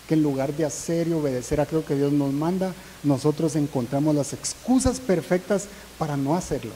que 0.07 0.15
en 0.15 0.23
lugar 0.23 0.55
de 0.55 0.65
hacer 0.65 1.09
y 1.09 1.13
obedecer 1.13 1.61
a 1.61 1.65
aquello 1.65 1.85
que 1.85 1.97
Dios 1.97 2.13
nos 2.13 2.33
manda, 2.33 2.73
nosotros 3.03 3.57
encontramos 3.57 4.15
las 4.15 4.33
excusas 4.33 5.01
perfectas 5.01 5.67
para 5.99 6.17
no 6.17 6.37
hacerlo. 6.37 6.73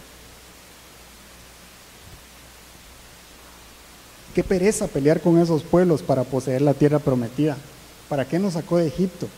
Qué 4.35 4.45
pereza 4.45 4.87
pelear 4.87 5.21
con 5.21 5.39
esos 5.39 5.63
pueblos 5.63 6.03
para 6.03 6.25
poseer 6.25 6.63
la 6.63 6.75
tierra 6.75 6.99
prometida. 6.99 7.57
¿Para 8.09 8.25
qué 8.25 8.39
nos 8.39 8.55
sacó 8.55 8.79
de 8.79 8.89
Egipto? 8.89 9.29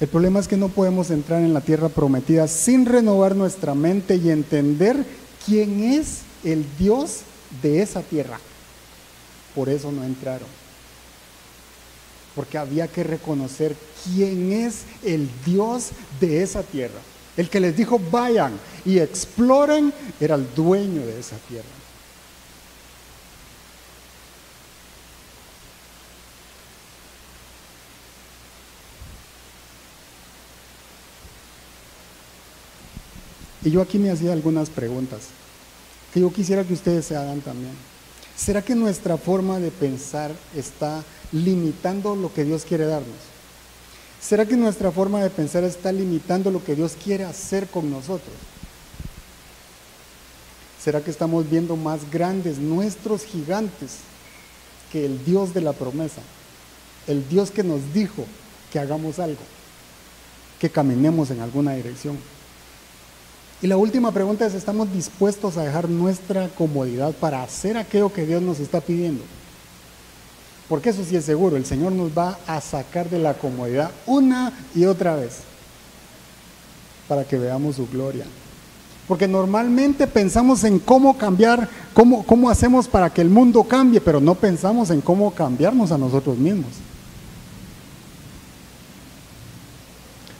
El 0.00 0.08
problema 0.08 0.40
es 0.40 0.48
que 0.48 0.56
no 0.56 0.68
podemos 0.68 1.10
entrar 1.10 1.42
en 1.42 1.54
la 1.54 1.60
tierra 1.60 1.88
prometida 1.88 2.48
sin 2.48 2.86
renovar 2.86 3.36
nuestra 3.36 3.74
mente 3.74 4.16
y 4.16 4.30
entender 4.30 5.04
quién 5.46 5.84
es 5.84 6.22
el 6.42 6.66
Dios 6.76 7.20
de 7.62 7.82
esa 7.82 8.02
tierra. 8.02 8.40
Por 9.54 9.68
eso 9.68 9.92
no 9.92 10.02
entraron 10.02 10.61
porque 12.34 12.58
había 12.58 12.88
que 12.88 13.04
reconocer 13.04 13.76
quién 14.04 14.52
es 14.52 14.82
el 15.02 15.28
Dios 15.44 15.90
de 16.20 16.42
esa 16.42 16.62
tierra. 16.62 17.00
El 17.36 17.48
que 17.48 17.60
les 17.60 17.76
dijo 17.76 18.00
vayan 18.10 18.58
y 18.84 18.98
exploren 18.98 19.92
era 20.20 20.34
el 20.34 20.54
dueño 20.54 21.06
de 21.06 21.18
esa 21.18 21.36
tierra. 21.48 21.68
Y 33.64 33.70
yo 33.70 33.80
aquí 33.80 33.98
me 33.98 34.10
hacía 34.10 34.32
algunas 34.32 34.70
preguntas 34.70 35.28
que 36.12 36.20
yo 36.20 36.32
quisiera 36.32 36.64
que 36.64 36.74
ustedes 36.74 37.06
se 37.06 37.16
hagan 37.16 37.40
también. 37.40 37.72
¿Será 38.36 38.60
que 38.60 38.74
nuestra 38.74 39.16
forma 39.16 39.58
de 39.58 39.70
pensar 39.70 40.32
está 40.56 41.02
limitando 41.32 42.14
lo 42.14 42.32
que 42.32 42.44
Dios 42.44 42.64
quiere 42.64 42.86
darnos? 42.86 43.32
¿Será 44.20 44.46
que 44.46 44.56
nuestra 44.56 44.92
forma 44.92 45.20
de 45.22 45.30
pensar 45.30 45.64
está 45.64 45.90
limitando 45.90 46.50
lo 46.50 46.62
que 46.62 46.76
Dios 46.76 46.96
quiere 47.02 47.24
hacer 47.24 47.66
con 47.66 47.90
nosotros? 47.90 48.34
¿Será 50.82 51.00
que 51.00 51.10
estamos 51.10 51.48
viendo 51.48 51.76
más 51.76 52.08
grandes 52.10 52.58
nuestros 52.58 53.24
gigantes 53.24 53.98
que 54.92 55.04
el 55.04 55.24
Dios 55.24 55.54
de 55.54 55.60
la 55.60 55.72
promesa? 55.72 56.22
El 57.06 57.28
Dios 57.28 57.50
que 57.50 57.64
nos 57.64 57.92
dijo 57.92 58.24
que 58.72 58.78
hagamos 58.78 59.18
algo, 59.18 59.42
que 60.60 60.70
caminemos 60.70 61.30
en 61.30 61.40
alguna 61.40 61.72
dirección. 61.74 62.16
Y 63.60 63.66
la 63.68 63.76
última 63.76 64.12
pregunta 64.12 64.46
es, 64.46 64.54
¿estamos 64.54 64.92
dispuestos 64.92 65.56
a 65.56 65.64
dejar 65.64 65.88
nuestra 65.88 66.48
comodidad 66.48 67.12
para 67.12 67.42
hacer 67.42 67.76
aquello 67.76 68.12
que 68.12 68.26
Dios 68.26 68.42
nos 68.42 68.58
está 68.58 68.80
pidiendo? 68.80 69.22
Porque 70.72 70.88
eso 70.88 71.04
sí 71.04 71.14
es 71.16 71.26
seguro, 71.26 71.58
el 71.58 71.66
Señor 71.66 71.92
nos 71.92 72.16
va 72.16 72.38
a 72.46 72.58
sacar 72.62 73.10
de 73.10 73.18
la 73.18 73.34
comodidad 73.34 73.90
una 74.06 74.54
y 74.74 74.86
otra 74.86 75.16
vez 75.16 75.40
para 77.06 77.24
que 77.24 77.36
veamos 77.36 77.76
su 77.76 77.86
gloria. 77.86 78.24
Porque 79.06 79.28
normalmente 79.28 80.06
pensamos 80.06 80.64
en 80.64 80.78
cómo 80.78 81.18
cambiar, 81.18 81.68
cómo, 81.92 82.24
cómo 82.24 82.48
hacemos 82.48 82.88
para 82.88 83.10
que 83.10 83.20
el 83.20 83.28
mundo 83.28 83.64
cambie, 83.64 84.00
pero 84.00 84.18
no 84.18 84.34
pensamos 84.34 84.88
en 84.88 85.02
cómo 85.02 85.34
cambiarnos 85.34 85.92
a 85.92 85.98
nosotros 85.98 86.38
mismos. 86.38 86.70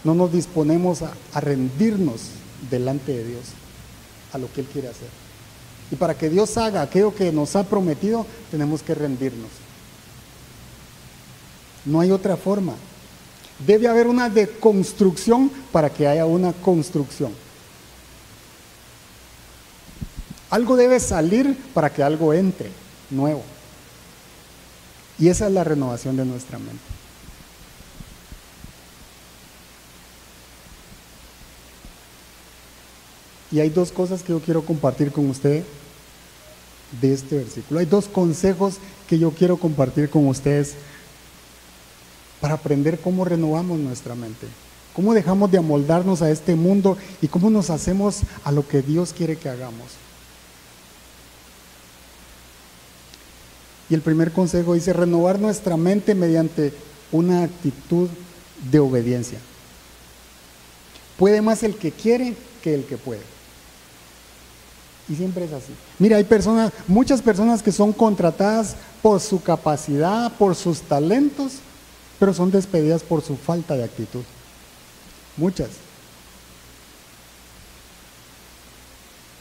No 0.03 0.15
nos 0.15 0.33
disponemos 0.33 1.03
a, 1.03 1.13
a 1.35 1.41
rendirnos 1.41 2.29
delante 2.71 3.13
de 3.13 3.25
Dios, 3.25 3.45
a 4.33 4.39
lo 4.39 4.51
que 4.51 4.63
Él 4.63 4.67
quiere 4.73 4.89
hacer. 4.89 5.09
Y 5.91 5.97
para 5.97 6.17
que 6.17 6.31
Dios 6.31 6.57
haga 6.57 6.81
aquello 6.81 7.15
que 7.15 7.31
nos 7.33 7.55
ha 7.55 7.65
prometido, 7.65 8.25
tenemos 8.51 8.83
que 8.83 8.95
rendirnos. 8.95 9.51
No 11.85 12.01
hay 12.01 12.11
otra 12.11 12.37
forma. 12.37 12.75
Debe 13.67 13.89
haber 13.89 14.07
una 14.07 14.29
deconstrucción 14.29 15.51
para 15.71 15.91
que 15.91 16.07
haya 16.07 16.27
una 16.27 16.53
construcción. 16.53 17.33
Algo 20.51 20.77
debe 20.77 21.01
salir 21.01 21.57
para 21.73 21.93
que 21.93 22.03
algo 22.03 22.35
entre 22.35 22.71
nuevo. 23.11 23.43
Y 25.19 25.29
esa 25.29 25.47
es 25.47 25.53
la 25.53 25.65
renovación 25.65 26.17
de 26.17 26.25
nuestra 26.25 26.59
mente. 26.59 26.83
Y 33.53 33.61
hay 33.61 33.69
dos 33.69 33.93
cosas 33.93 34.23
que 34.23 34.33
yo 34.33 34.41
quiero 34.41 34.65
compartir 34.65 35.13
con 35.13 35.29
usted 35.29 35.63
de 37.01 37.13
este 37.13 37.37
versículo. 37.37 37.81
Hay 37.81 37.87
dos 37.87 38.07
consejos 38.09 38.77
que 39.07 39.19
yo 39.19 39.31
quiero 39.31 39.59
compartir 39.59 40.09
con 40.09 40.27
ustedes 40.27 40.75
para 42.43 42.55
aprender 42.55 42.99
cómo 42.99 43.25
renovamos 43.25 43.79
nuestra 43.79 44.17
mente, 44.17 44.49
cómo 44.95 45.15
dejamos 45.15 45.49
de 45.53 45.59
amoldarnos 45.59 46.23
a 46.23 46.31
este 46.31 46.57
mundo 46.57 46.99
y 47.23 47.29
cómo 47.29 47.51
nos 47.51 47.71
hacemos 47.71 48.23
a 48.43 48.51
lo 48.51 48.67
que 48.67 48.83
Dios 48.83 49.15
quiere 49.17 49.37
que 49.37 49.49
hagamos. 49.49 49.93
Y 53.89 53.95
el 53.95 54.01
primer 54.01 54.33
consejo 54.33 54.75
dice 54.75 54.93
renovar 54.93 55.39
nuestra 55.39 55.77
mente 55.77 56.17
mediante 56.17 56.75
una 57.13 57.45
actitud 57.45 58.09
de 58.73 58.81
obediencia. 58.81 59.39
Puede 61.17 61.43
más 61.43 61.63
el 61.63 61.77
que 61.77 61.93
quiere 61.93 62.35
que 62.61 62.75
el 62.75 62.85
que 62.87 62.97
puede. 62.97 63.23
Y 65.09 65.15
siempre 65.15 65.45
es 65.45 65.53
así. 65.53 65.73
Mira, 66.01 66.17
hay 66.17 66.25
personas, 66.25 66.73
muchas 66.89 67.23
personas 67.23 67.63
que 67.63 67.71
son 67.71 67.93
contratadas 67.93 68.75
por 69.01 69.21
su 69.21 69.41
capacidad, 69.41 70.33
por 70.33 70.57
sus 70.57 70.81
talentos, 70.81 71.61
pero 72.23 72.33
son 72.33 72.53
despedidas 72.53 73.03
por 73.03 73.21
su 73.21 73.35
falta 73.35 73.77
de 73.77 73.83
actitud. 73.83 74.23
Muchas. 75.37 75.71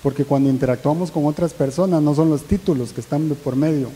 Porque 0.02 0.26
cuando 0.26 0.50
interactuamos 0.50 1.12
con 1.12 1.28
otras 1.28 1.54
personas 1.54 2.02
no 2.02 2.16
son 2.16 2.32
los 2.32 2.42
títulos 2.42 2.92
que 2.92 3.02
están 3.02 3.30
por 3.44 3.56
medio. 3.56 3.90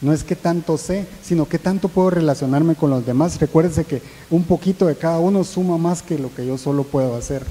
No 0.00 0.12
es 0.12 0.24
que 0.24 0.34
tanto 0.34 0.76
sé, 0.78 1.06
sino 1.22 1.48
que 1.48 1.60
tanto 1.60 1.86
puedo 1.86 2.10
relacionarme 2.10 2.74
con 2.74 2.90
los 2.90 3.06
demás. 3.06 3.38
Recuérdense 3.38 3.84
que 3.84 4.02
un 4.30 4.42
poquito 4.42 4.86
de 4.86 4.96
cada 4.96 5.20
uno 5.20 5.44
suma 5.44 5.78
más 5.78 6.02
que 6.02 6.18
lo 6.18 6.34
que 6.34 6.44
yo 6.44 6.58
solo 6.58 6.82
puedo 6.82 7.14
hacer. 7.14 7.44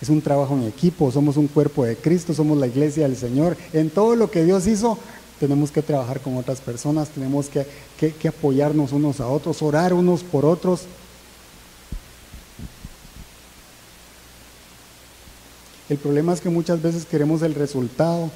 Es 0.00 0.08
un 0.08 0.20
trabajo 0.20 0.54
en 0.54 0.64
equipo, 0.64 1.12
somos 1.12 1.36
un 1.36 1.46
cuerpo 1.46 1.84
de 1.84 1.94
Cristo, 1.94 2.34
somos 2.34 2.58
la 2.58 2.66
iglesia 2.66 3.04
del 3.04 3.16
Señor. 3.16 3.56
En 3.72 3.88
todo 3.88 4.16
lo 4.16 4.32
que 4.32 4.42
Dios 4.42 4.66
hizo, 4.66 4.98
tenemos 5.42 5.72
que 5.72 5.82
trabajar 5.82 6.20
con 6.20 6.36
otras 6.36 6.60
personas, 6.60 7.08
tenemos 7.08 7.48
que, 7.48 8.28
apoyarnos 8.28 8.92
unos 8.92 9.18
a 9.18 9.26
otros, 9.26 9.60
orar 9.60 9.92
unos 9.92 10.22
por 10.22 10.44
otros. 10.44 10.82
El 15.88 15.98
problema 15.98 16.32
es 16.32 16.40
que 16.40 16.48
muchas 16.48 16.80
veces 16.80 17.04
queremos 17.04 17.42
el 17.42 17.56
resultado 17.56 18.30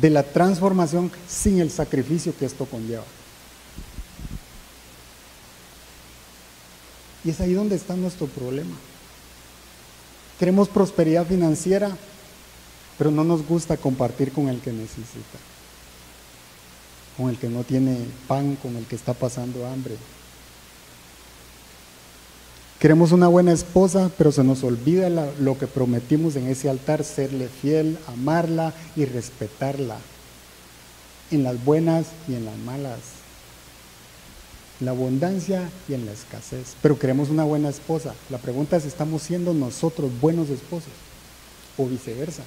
de 0.00 0.08
la 0.08 0.22
transformación 0.22 1.12
sin 1.28 1.60
el 1.60 1.70
sacrificio 1.70 2.34
que 2.34 2.46
esto 2.46 2.64
conlleva. 2.64 3.04
Y 7.26 7.28
es 7.28 7.38
ahí 7.42 7.52
donde 7.52 7.76
está 7.76 7.94
nuestro 7.94 8.26
problema. 8.26 8.74
Queremos 10.38 10.70
prosperidad 10.70 11.26
financiera, 11.26 11.94
pero 12.96 13.10
no 13.10 13.22
nos 13.22 13.46
gusta 13.46 13.76
compartir 13.76 14.32
con 14.32 14.48
el 14.48 14.60
que 14.60 14.72
necesita, 14.72 15.55
con 17.16 17.28
el 17.30 17.38
que 17.38 17.48
no 17.48 17.64
tiene 17.64 17.98
pan, 18.28 18.56
con 18.56 18.76
el 18.76 18.84
que 18.86 18.96
está 18.96 19.14
pasando 19.14 19.66
hambre. 19.66 19.96
Queremos 22.78 23.12
una 23.12 23.28
buena 23.28 23.52
esposa, 23.52 24.10
pero 24.18 24.32
se 24.32 24.44
nos 24.44 24.62
olvida 24.62 25.08
lo 25.40 25.58
que 25.58 25.66
prometimos 25.66 26.36
en 26.36 26.46
ese 26.46 26.68
altar, 26.68 27.04
serle 27.04 27.48
fiel, 27.48 27.98
amarla 28.06 28.74
y 28.94 29.06
respetarla, 29.06 29.96
en 31.30 31.42
las 31.42 31.64
buenas 31.64 32.06
y 32.28 32.34
en 32.34 32.44
las 32.44 32.56
malas 32.58 33.16
la 34.80 34.90
abundancia 34.90 35.68
y 35.88 35.94
en 35.94 36.06
la 36.06 36.12
escasez. 36.12 36.76
Pero 36.82 36.98
queremos 36.98 37.30
una 37.30 37.44
buena 37.44 37.68
esposa. 37.68 38.14
La 38.30 38.38
pregunta 38.38 38.76
es, 38.76 38.84
¿estamos 38.84 39.22
siendo 39.22 39.54
nosotros 39.54 40.10
buenos 40.20 40.50
esposos? 40.50 40.92
O 41.78 41.86
viceversa. 41.86 42.42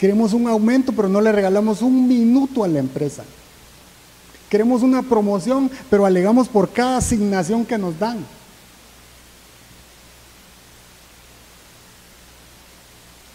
Queremos 0.00 0.32
un 0.32 0.48
aumento, 0.48 0.92
pero 0.92 1.10
no 1.10 1.20
le 1.20 1.30
regalamos 1.30 1.82
un 1.82 2.08
minuto 2.08 2.64
a 2.64 2.68
la 2.68 2.78
empresa. 2.78 3.22
Queremos 4.48 4.80
una 4.80 5.02
promoción, 5.02 5.70
pero 5.90 6.06
alegamos 6.06 6.48
por 6.48 6.70
cada 6.70 6.96
asignación 6.96 7.66
que 7.66 7.76
nos 7.76 7.98
dan. 7.98 8.24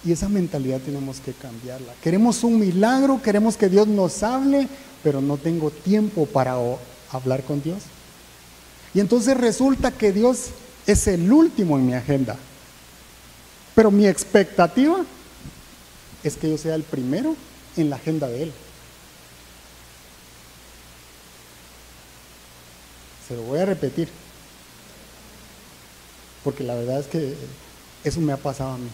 Y 0.04 0.12
esa 0.12 0.28
mentalidad 0.28 0.80
tenemos 0.80 1.20
que 1.20 1.34
cambiarla. 1.34 1.94
Queremos 2.02 2.44
un 2.44 2.60
milagro, 2.60 3.22
queremos 3.22 3.58
que 3.58 3.70
Dios 3.70 3.88
nos 3.88 4.24
hable, 4.24 4.68
pero 5.04 5.22
no 5.22 5.38
tengo 5.38 5.70
tiempo 5.70 6.26
para 6.26 6.58
hablar 7.12 7.44
con 7.44 7.62
Dios. 7.62 7.84
Y 8.96 9.02
entonces 9.02 9.38
resulta 9.38 9.92
que 9.92 10.12
Dios 10.12 10.48
es 10.88 11.06
el 11.06 11.32
último 11.32 11.78
en 11.78 11.86
mi 11.86 11.94
agenda. 11.94 12.36
Pero 13.76 13.92
mi 13.92 14.08
expectativa 14.08 15.06
es 16.28 16.38
que 16.38 16.50
yo 16.50 16.58
sea 16.58 16.76
el 16.76 16.84
primero 16.84 17.36
en 17.78 17.90
la 17.90 17.98
agenda 17.98 18.28
de 18.28 18.44
Él. 18.44 18.54
Se 23.28 23.36
lo 23.36 23.44
voy 23.44 23.60
a 23.60 23.66
repetir. 23.66 24.10
Porque 26.44 26.64
la 26.64 26.76
verdad 26.76 27.00
es 27.00 27.08
que 27.08 27.36
eso 28.04 28.22
me 28.22 28.34
ha 28.34 28.38
pasado 28.38 28.72
a 28.72 28.78
mí. 28.78 28.90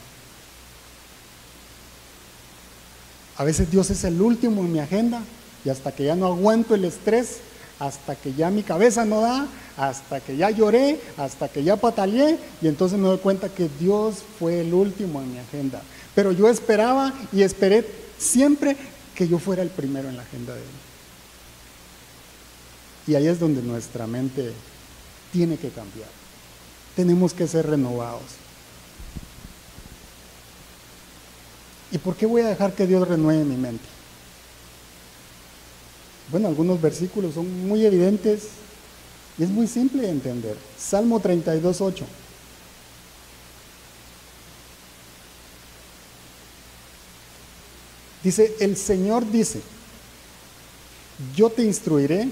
A 3.37 3.43
veces 3.43 3.71
Dios 3.71 3.89
es 3.89 4.03
el 4.03 4.21
último 4.21 4.61
en 4.61 4.71
mi 4.71 4.79
agenda 4.79 5.21
y 5.63 5.69
hasta 5.69 5.93
que 5.93 6.03
ya 6.03 6.15
no 6.15 6.27
aguanto 6.27 6.75
el 6.75 6.85
estrés, 6.85 7.37
hasta 7.81 8.15
que 8.15 8.31
ya 8.31 8.51
mi 8.51 8.61
cabeza 8.61 9.05
no 9.05 9.21
da, 9.21 9.47
hasta 9.75 10.19
que 10.19 10.37
ya 10.37 10.51
lloré, 10.51 11.01
hasta 11.17 11.49
que 11.49 11.63
ya 11.63 11.77
pataleé, 11.77 12.37
y 12.61 12.67
entonces 12.67 12.99
me 12.99 13.07
doy 13.07 13.17
cuenta 13.17 13.49
que 13.49 13.67
Dios 13.79 14.17
fue 14.37 14.61
el 14.61 14.71
último 14.71 15.19
en 15.19 15.31
mi 15.31 15.39
agenda. 15.39 15.81
Pero 16.13 16.31
yo 16.31 16.47
esperaba 16.47 17.11
y 17.33 17.41
esperé 17.41 17.83
siempre 18.19 18.77
que 19.15 19.27
yo 19.27 19.39
fuera 19.39 19.63
el 19.63 19.69
primero 19.69 20.09
en 20.09 20.17
la 20.17 20.21
agenda 20.21 20.53
de 20.53 20.61
Él. 20.61 20.67
Y 23.07 23.15
ahí 23.15 23.27
es 23.27 23.39
donde 23.39 23.63
nuestra 23.63 24.05
mente 24.05 24.53
tiene 25.33 25.57
que 25.57 25.69
cambiar. 25.69 26.09
Tenemos 26.95 27.33
que 27.33 27.47
ser 27.47 27.65
renovados. 27.67 28.21
¿Y 31.91 31.97
por 31.97 32.15
qué 32.15 32.27
voy 32.27 32.41
a 32.41 32.47
dejar 32.47 32.73
que 32.73 32.85
Dios 32.85 33.07
renueve 33.07 33.43
mi 33.43 33.57
mente? 33.57 34.00
Bueno, 36.31 36.47
algunos 36.47 36.81
versículos 36.81 37.33
son 37.33 37.67
muy 37.67 37.85
evidentes 37.85 38.43
y 39.37 39.43
es 39.43 39.49
muy 39.49 39.67
simple 39.67 40.03
de 40.03 40.09
entender. 40.09 40.55
Salmo 40.77 41.19
32, 41.19 41.81
8. 41.81 42.05
Dice, 48.23 48.55
el 48.59 48.77
Señor 48.77 49.29
dice, 49.29 49.61
yo 51.35 51.49
te 51.49 51.63
instruiré, 51.63 52.29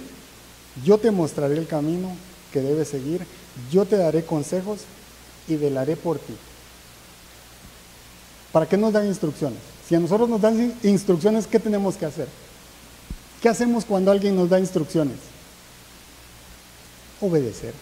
yo 0.86 0.98
te 0.98 1.12
mostraré 1.12 1.58
el 1.58 1.68
camino 1.68 2.16
que 2.54 2.62
debes 2.62 2.88
seguir, 2.88 3.26
yo 3.72 3.86
te 3.86 3.98
daré 3.98 4.24
consejos 4.24 4.82
y 5.48 5.56
velaré 5.56 5.96
por 5.96 6.20
ti. 6.20 6.36
¿Para 8.52 8.68
qué 8.68 8.78
nos 8.78 8.94
dan 8.94 9.08
instrucciones? 9.08 9.60
Si 9.88 9.96
a 9.96 10.00
nosotros 10.00 10.30
nos 10.30 10.42
dan 10.42 10.74
instrucciones, 10.84 11.48
¿qué 11.48 11.60
tenemos 11.60 11.96
que 11.96 12.06
hacer? 12.06 12.28
¿Qué 13.42 13.50
hacemos 13.50 13.86
cuando 13.86 14.12
alguien 14.12 14.36
nos 14.36 14.50
da 14.50 14.60
instrucciones? 14.60 15.18
Obedecer. 17.22 17.74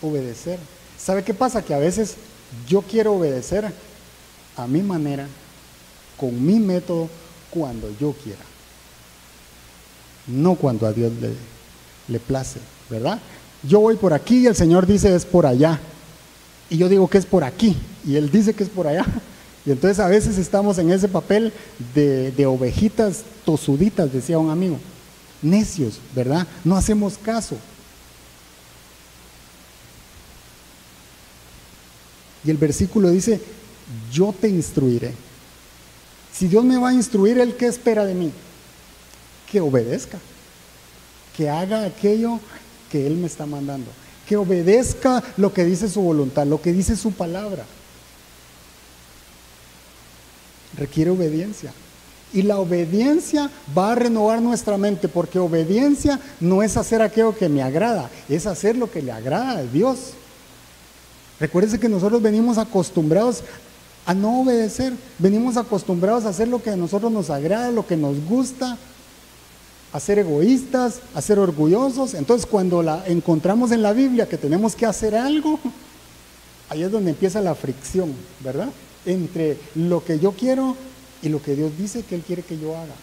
Obedecer. 0.00 0.58
¿Sabe 0.98 1.22
qué 1.22 1.34
pasa? 1.34 1.62
Que 1.62 1.74
a 1.74 1.78
veces 1.78 2.16
yo 2.68 2.82
quiero 2.82 3.14
obedecer 3.14 3.72
a 4.56 4.66
mi 4.66 4.82
manera, 4.82 5.26
con 6.16 6.44
mi 6.44 6.58
método, 6.58 7.08
cuando 7.50 7.88
yo 8.00 8.12
quiera. 8.12 8.42
No 10.26 10.54
cuando 10.54 10.86
a 10.86 10.92
Dios 10.92 11.12
le, 11.20 11.34
le 12.08 12.20
place, 12.20 12.60
¿verdad? 12.88 13.20
Yo 13.62 13.80
voy 13.80 13.96
por 13.96 14.12
aquí 14.12 14.38
y 14.38 14.46
el 14.46 14.56
Señor 14.56 14.86
dice 14.86 15.14
es 15.14 15.24
por 15.24 15.46
allá. 15.46 15.78
Y 16.70 16.78
yo 16.78 16.88
digo 16.88 17.08
que 17.08 17.18
es 17.18 17.26
por 17.26 17.44
aquí. 17.44 17.76
Y 18.04 18.16
Él 18.16 18.30
dice 18.30 18.54
que 18.54 18.64
es 18.64 18.70
por 18.70 18.86
allá. 18.86 19.04
Y 19.64 19.70
entonces 19.70 20.00
a 20.00 20.08
veces 20.08 20.38
estamos 20.38 20.78
en 20.78 20.90
ese 20.90 21.08
papel 21.08 21.52
de, 21.94 22.46
ovejitas 22.46 23.22
tosuditas, 23.44 24.12
decía 24.12 24.38
un 24.38 24.50
amigo. 24.50 24.78
Necios, 25.40 26.00
¿verdad? 26.14 26.46
No 26.64 26.76
hacemos 26.76 27.18
caso. 27.18 27.56
Y 32.44 32.50
el 32.50 32.56
versículo 32.56 33.10
dice, 33.10 33.40
yo 34.10 34.34
te 34.38 34.48
instruiré. 34.48 35.14
Si 36.32 36.48
Dios 36.48 36.64
me 36.64 36.78
va 36.78 36.88
a 36.88 36.94
instruir, 36.94 37.38
¿Él 37.38 37.54
qué 37.56 37.66
espera 37.66 38.04
de 38.04 38.14
mí? 38.14 38.32
Que 39.50 39.60
obedezca, 39.60 40.18
que 41.36 41.48
haga 41.48 41.84
aquello 41.84 42.40
que 42.90 43.06
Él 43.06 43.16
me 43.16 43.26
está 43.26 43.46
mandando, 43.46 43.90
que 44.26 44.36
obedezca 44.36 45.22
lo 45.36 45.52
que 45.52 45.64
dice 45.64 45.88
su 45.88 46.00
voluntad, 46.00 46.46
lo 46.46 46.60
que 46.60 46.72
dice 46.72 46.96
su 46.96 47.12
palabra. 47.12 47.64
Requiere 50.76 51.10
obediencia. 51.10 51.72
Y 52.32 52.42
la 52.42 52.58
obediencia 52.58 53.50
va 53.76 53.92
a 53.92 53.94
renovar 53.94 54.40
nuestra 54.40 54.78
mente, 54.78 55.08
porque 55.08 55.38
obediencia 55.38 56.18
no 56.40 56.62
es 56.62 56.76
hacer 56.76 57.02
aquello 57.02 57.36
que 57.36 57.48
me 57.48 57.62
agrada, 57.62 58.10
es 58.28 58.46
hacer 58.46 58.76
lo 58.76 58.90
que 58.90 59.02
le 59.02 59.12
agrada 59.12 59.58
a 59.58 59.62
Dios. 59.64 60.14
Recuérdese 61.38 61.78
que 61.78 61.90
nosotros 61.90 62.22
venimos 62.22 62.56
acostumbrados 62.56 63.42
a 64.06 64.14
no 64.14 64.40
obedecer, 64.40 64.94
venimos 65.18 65.56
acostumbrados 65.56 66.24
a 66.24 66.30
hacer 66.30 66.48
lo 66.48 66.62
que 66.62 66.70
a 66.70 66.76
nosotros 66.76 67.12
nos 67.12 67.28
agrada, 67.30 67.70
lo 67.70 67.86
que 67.86 67.96
nos 67.96 68.16
gusta, 68.24 68.78
a 69.92 70.00
ser 70.00 70.18
egoístas, 70.18 71.00
a 71.14 71.20
ser 71.20 71.38
orgullosos. 71.38 72.14
Entonces 72.14 72.46
cuando 72.46 72.82
la 72.82 73.04
encontramos 73.06 73.72
en 73.72 73.82
la 73.82 73.92
Biblia 73.92 74.28
que 74.28 74.38
tenemos 74.38 74.74
que 74.74 74.86
hacer 74.86 75.14
algo, 75.14 75.58
ahí 76.70 76.82
es 76.82 76.90
donde 76.90 77.10
empieza 77.10 77.40
la 77.40 77.54
fricción, 77.54 78.14
¿verdad? 78.40 78.68
Entre 79.04 79.58
lo 79.74 80.04
que 80.04 80.18
yo 80.18 80.32
quiero 80.32 80.76
y 81.22 81.28
lo 81.28 81.42
que 81.42 81.56
Dios 81.56 81.76
dice 81.76 82.02
que 82.02 82.14
Él 82.14 82.22
quiere 82.22 82.42
que 82.42 82.58
yo 82.58 82.76
haga. 82.76 82.94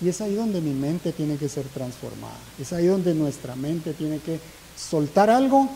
Y 0.00 0.08
es 0.08 0.20
ahí 0.20 0.34
donde 0.34 0.60
mi 0.60 0.72
mente 0.72 1.12
tiene 1.12 1.36
que 1.36 1.48
ser 1.48 1.64
transformada. 1.68 2.38
Es 2.58 2.72
ahí 2.72 2.86
donde 2.86 3.14
nuestra 3.14 3.54
mente 3.54 3.94
tiene 3.94 4.18
que 4.18 4.40
soltar 4.76 5.30
algo 5.30 5.68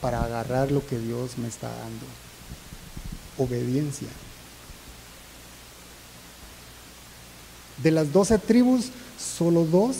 para 0.00 0.24
agarrar 0.24 0.72
lo 0.72 0.84
que 0.86 0.98
Dios 0.98 1.36
me 1.38 1.48
está 1.48 1.68
dando. 1.68 2.06
Obediencia. 3.38 4.08
De 7.82 7.90
las 7.90 8.12
doce 8.12 8.38
tribus, 8.38 8.90
solo 9.18 9.64
dos 9.64 9.96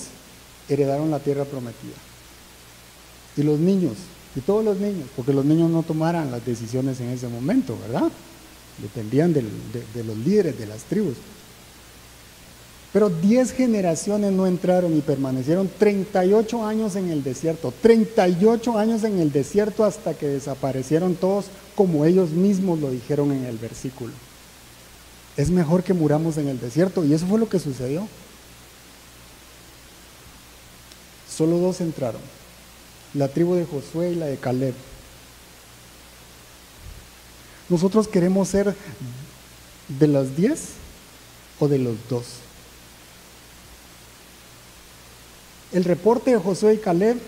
heredaron 0.68 1.10
la 1.10 1.20
tierra 1.20 1.44
prometida. 1.44 1.96
Y 3.36 3.42
los 3.42 3.58
niños, 3.58 3.94
y 4.34 4.40
todos 4.40 4.64
los 4.64 4.78
niños, 4.78 5.08
porque 5.14 5.32
los 5.32 5.44
niños 5.44 5.70
no 5.70 5.82
tomaran 5.82 6.30
las 6.30 6.44
decisiones 6.44 7.00
en 7.00 7.10
ese 7.10 7.28
momento, 7.28 7.78
¿verdad? 7.80 8.10
Dependían 8.78 9.32
de, 9.32 9.42
los 9.42 10.16
líderes 10.16 10.58
de 10.58 10.66
las 10.66 10.84
tribus. 10.84 11.16
Pero 12.92 13.08
diez 13.08 13.52
generaciones 13.52 14.32
no 14.32 14.46
entraron 14.46 14.96
y 14.96 15.00
permanecieron 15.00 15.70
38 15.78 16.66
años 16.66 16.96
en 16.96 17.10
el 17.10 17.22
desierto, 17.22 17.72
38 17.80 18.78
años 18.78 19.04
en 19.04 19.18
el 19.18 19.32
desierto 19.32 19.84
hasta 19.84 20.14
que 20.14 20.28
desaparecieron 20.28 21.14
todos 21.14 21.46
como 21.74 22.04
ellos 22.04 22.30
mismos 22.30 22.80
lo 22.80 22.90
dijeron 22.90 23.32
en 23.32 23.44
el 23.44 23.56
versículo. 23.56 24.12
Es 25.36 25.50
mejor 25.50 25.82
que 25.82 25.94
muramos 25.94 26.36
en 26.36 26.48
el 26.48 26.60
desierto 26.60 27.04
y 27.04 27.14
eso 27.14 27.26
fue 27.26 27.38
lo 27.38 27.48
que 27.48 27.58
sucedió. 27.58 28.06
Solo 31.34 31.56
dos 31.56 31.80
entraron, 31.80 32.20
la 33.14 33.28
tribu 33.28 33.54
de 33.54 33.66
Josué 33.66 34.12
y 34.12 34.14
la 34.14 34.26
de 34.26 34.36
Caleb. 34.36 34.74
Nosotros 37.68 38.08
queremos 38.08 38.48
ser 38.48 38.74
de 39.88 40.06
las 40.06 40.36
diez 40.36 40.70
o 41.58 41.68
de 41.68 41.78
los 41.78 41.96
dos. 42.08 42.24
El 45.72 45.84
reporte 45.84 46.32
de 46.32 46.38
Josué 46.38 46.74
y 46.74 46.78
Caleb 46.78 47.18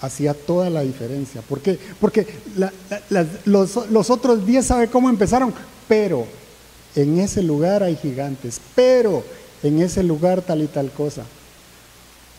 hacía 0.00 0.34
toda 0.34 0.70
la 0.70 0.82
diferencia. 0.82 1.42
¿Por 1.42 1.60
qué? 1.60 1.78
Porque 2.00 2.26
los, 3.44 4.10
otros 4.10 4.46
diez 4.46 4.66
sabe 4.66 4.88
cómo 4.88 5.10
empezaron, 5.10 5.52
pero 5.86 6.26
en 6.94 7.18
ese 7.18 7.42
lugar 7.42 7.82
hay 7.82 7.96
gigantes, 7.96 8.60
pero 8.74 9.24
en 9.62 9.82
ese 9.82 10.02
lugar 10.02 10.42
tal 10.42 10.62
y 10.62 10.66
tal 10.68 10.90
cosa. 10.90 11.24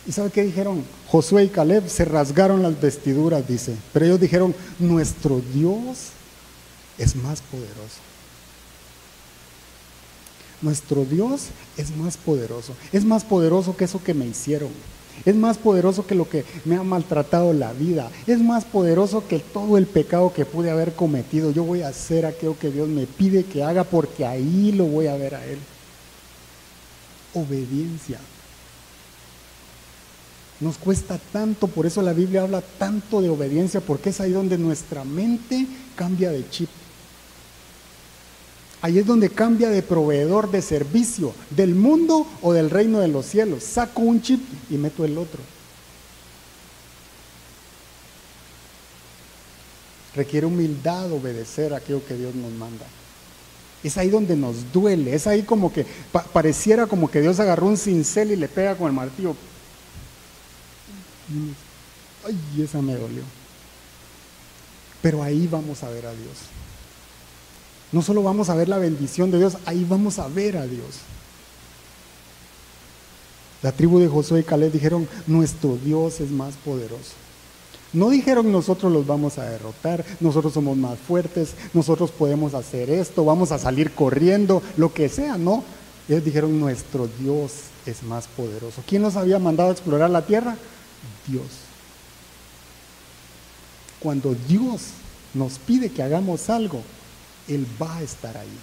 ¿Y 0.10 0.12
sabe 0.12 0.32
qué 0.32 0.42
dijeron? 0.42 0.84
Josué 1.08 1.44
y 1.44 1.50
Caleb 1.50 1.88
se 1.88 2.04
rasgaron 2.04 2.64
las 2.64 2.82
vestiduras, 2.82 3.48
dice, 3.48 3.76
pero 3.94 4.06
ellos 4.06 4.20
dijeron, 4.20 4.56
nuestro 4.80 5.40
Dios 5.54 6.08
es 6.98 7.16
más 7.16 7.42
poderoso. 7.42 8.00
Nuestro 10.64 11.06
Dios 11.06 11.50
es 11.78 11.96
más 11.96 12.18
poderoso. 12.18 12.74
Es 12.92 13.06
más 13.06 13.24
poderoso 13.24 13.78
que 13.78 13.86
eso 13.86 14.04
que 14.04 14.16
me 14.16 14.26
hicieron. 14.26 14.70
Es 15.26 15.36
más 15.36 15.60
poderoso 15.60 16.08
que 16.08 16.16
lo 16.16 16.28
que 16.28 16.44
me 16.66 16.76
ha 16.78 16.82
maltratado 16.82 17.54
la 17.54 17.72
vida. 17.74 18.10
Es 18.26 18.40
más 18.40 18.66
poderoso 18.66 19.28
que 19.28 19.38
todo 19.38 19.78
el 19.78 19.86
pecado 19.86 20.34
que 20.34 20.44
pude 20.44 20.72
haber 20.72 20.94
cometido. 20.94 21.52
Yo 21.52 21.64
voy 21.66 21.84
a 21.84 21.90
hacer 21.90 22.26
aquello 22.26 22.58
que 22.58 22.72
Dios 22.72 22.90
me 22.90 23.06
pide 23.06 23.44
que 23.44 23.64
haga 23.64 23.84
porque 23.84 24.26
ahí 24.26 24.72
lo 24.72 24.86
voy 24.86 25.06
a 25.06 25.16
ver 25.16 25.36
a 25.36 25.46
Él. 25.46 25.60
Obediencia. 27.36 28.20
Nos 30.60 30.78
cuesta 30.78 31.18
tanto, 31.32 31.68
por 31.68 31.86
eso 31.86 32.02
la 32.02 32.12
Biblia 32.12 32.42
habla 32.42 32.62
tanto 32.62 33.22
de 33.22 33.30
obediencia, 33.30 33.80
porque 33.80 34.10
es 34.10 34.20
ahí 34.20 34.32
donde 34.32 34.58
nuestra 34.58 35.06
mente 35.06 35.66
cambia 35.96 36.32
de 36.32 36.50
chip. 36.50 36.70
Ahí 38.82 39.00
es 39.00 39.06
donde 39.06 39.30
cambia 39.30 39.70
de 39.70 39.82
proveedor 39.82 40.52
de 40.52 40.62
servicio, 40.62 41.34
del 41.50 41.76
mundo 41.76 42.26
o 42.42 42.54
del 42.54 42.70
reino 42.70 43.00
de 43.00 43.10
los 43.10 43.26
cielos. 43.26 43.64
Saco 43.64 44.02
un 44.02 44.22
chip 44.22 44.42
y 44.70 44.76
meto 44.76 45.04
el 45.04 45.18
otro. 45.18 45.42
Requiere 50.16 50.46
humildad 50.46 51.12
obedecer 51.12 51.74
aquello 51.74 52.06
que 52.06 52.16
Dios 52.16 52.36
nos 52.36 52.52
manda. 52.54 52.86
Es 53.84 53.98
ahí 53.98 54.10
donde 54.10 54.36
nos 54.36 54.74
duele, 54.74 55.14
es 55.14 55.28
ahí 55.28 55.44
como 55.44 55.72
que 55.72 55.86
pareciera 56.34 56.86
como 56.86 57.10
que 57.10 57.22
Dios 57.22 57.40
agarró 57.40 57.68
un 57.68 57.78
cincel 57.78 58.32
y 58.32 58.36
le 58.36 58.50
pega 58.50 58.76
con 58.76 58.88
el 58.88 58.94
martillo. 58.94 59.36
Ay, 62.26 62.64
esa 62.64 62.82
me 62.82 62.96
dolió. 62.96 63.24
Pero 65.02 65.24
ahí 65.24 65.48
vamos 65.48 65.84
a 65.84 65.90
ver 65.90 66.06
a 66.06 66.12
Dios. 66.12 66.38
No 67.92 68.02
solo 68.02 68.22
vamos 68.22 68.50
a 68.50 68.56
ver 68.56 68.70
la 68.70 68.78
bendición 68.78 69.32
de 69.32 69.40
Dios, 69.40 69.58
ahí 69.66 69.86
vamos 69.88 70.20
a 70.20 70.28
ver 70.28 70.58
a 70.58 70.68
Dios. 70.68 71.00
La 73.62 73.72
tribu 73.72 74.00
de 74.00 74.08
Josué 74.08 74.42
y 74.42 74.44
Caleb 74.44 74.72
dijeron, 74.72 75.08
nuestro 75.28 75.78
Dios 75.84 76.22
es 76.22 76.32
más 76.32 76.56
poderoso. 76.56 77.14
No 77.92 78.10
dijeron 78.10 78.52
nosotros 78.52 78.92
los 78.92 79.08
vamos 79.08 79.40
a 79.40 79.50
derrotar, 79.50 80.06
nosotros 80.20 80.54
somos 80.54 80.78
más 80.78 81.00
fuertes, 81.00 81.56
nosotros 81.74 82.12
podemos 82.12 82.54
hacer 82.54 82.90
esto, 82.92 83.26
vamos 83.26 83.52
a 83.52 83.58
salir 83.58 83.92
corriendo, 83.92 84.62
lo 84.78 84.94
que 84.94 85.10
sea, 85.10 85.38
no. 85.38 85.64
Ellos 86.08 86.24
dijeron, 86.24 86.60
nuestro 86.60 87.10
Dios 87.20 87.54
es 87.86 88.04
más 88.04 88.28
poderoso. 88.28 88.84
¿Quién 88.88 89.02
nos 89.02 89.16
había 89.16 89.40
mandado 89.40 89.70
a 89.70 89.74
explorar 89.74 90.10
la 90.10 90.26
tierra? 90.26 90.56
Dios. 91.28 91.46
Cuando 94.00 94.34
Dios 94.48 94.82
nos 95.34 95.60
pide 95.60 95.90
que 95.90 96.04
hagamos 96.04 96.50
algo, 96.50 96.82
él 97.48 97.66
va 97.82 97.98
a 97.98 98.02
estar 98.02 98.38
ahí. 98.38 98.58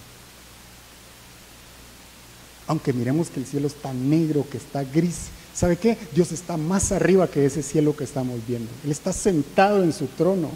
Aunque 2.67 2.91
miremos 2.91 3.29
que 3.29 3.39
el 3.39 3.45
cielo 3.45 3.67
está 3.67 3.93
negro, 3.93 4.45
que 4.49 4.57
está 4.57 4.83
gris. 4.83 5.27
¿Sabe 5.53 5.77
qué? 5.77 5.97
Dios 6.13 6.31
está 6.31 6.57
más 6.57 6.91
arriba 6.91 7.27
que 7.27 7.45
ese 7.45 7.63
cielo 7.63 7.95
que 7.95 8.03
estamos 8.03 8.39
viendo. 8.45 8.69
Él 8.83 8.91
está 8.91 9.13
sentado 9.13 9.83
en 9.83 9.93
su 9.93 10.07
trono. 10.07 10.51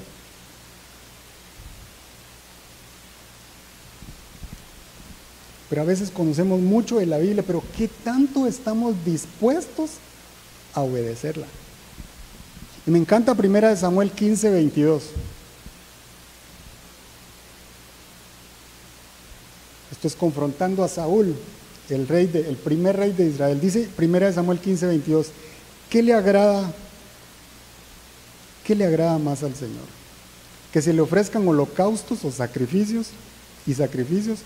Pero 5.70 5.84
a 5.84 5.86
veces 5.86 6.12
conocemos 6.12 6.60
mucho 6.60 6.98
de 6.98 7.06
la 7.06 7.18
Biblia, 7.18 7.44
pero 7.48 7.64
¿qué 7.78 7.88
tanto 7.88 8.46
estamos 8.46 8.94
dispuestos 9.06 9.92
a 10.74 10.82
obedecerla? 10.82 11.48
Y 12.86 12.92
me 12.92 12.98
encanta 12.98 13.36
primera 13.36 13.70
de 13.70 13.78
Samuel 13.78 14.12
15, 14.12 14.50
22. 14.50 15.04
Esto 19.92 20.18
confrontando 20.18 20.84
a 20.84 20.88
Saúl, 20.88 21.36
el, 21.90 22.08
rey 22.08 22.26
de, 22.26 22.50
el 22.50 22.56
primer 22.56 22.98
rey 22.98 23.12
de 23.12 23.28
Israel. 23.28 23.60
Dice 23.62 23.88
1 23.98 24.34
Samuel 24.34 24.60
15, 24.60 24.88
22, 24.88 25.28
¿qué 25.90 26.02
le 26.02 26.14
agrada? 26.14 26.72
¿Qué 28.66 28.74
le 28.74 28.86
agrada 28.86 29.20
más 29.20 29.44
al 29.44 29.54
Señor? 29.54 29.86
¿Que 30.74 30.82
se 30.82 30.94
le 30.94 31.02
ofrezcan 31.02 31.48
holocaustos 31.48 32.24
o 32.26 32.32
sacrificios 32.32 33.10
y 33.68 33.76
sacrificios? 33.76 34.40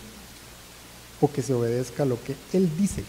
¿O 1.21 1.32
que 1.32 1.41
se 1.41 1.54
obedezca 1.54 2.04
lo 2.04 2.21
que 2.21 2.36
Él 2.52 2.69
dice? 2.78 3.04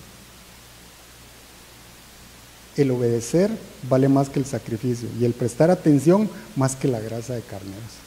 El 2.76 2.90
obedecer 2.90 3.50
vale 3.88 4.08
más 4.08 4.28
que 4.28 4.38
el 4.38 4.46
sacrificio 4.46 5.08
y 5.18 5.24
el 5.24 5.32
prestar 5.32 5.70
atención 5.70 6.28
más 6.56 6.76
que 6.76 6.88
la 6.88 7.00
grasa 7.00 7.34
de 7.34 7.42
carneros. 7.42 8.06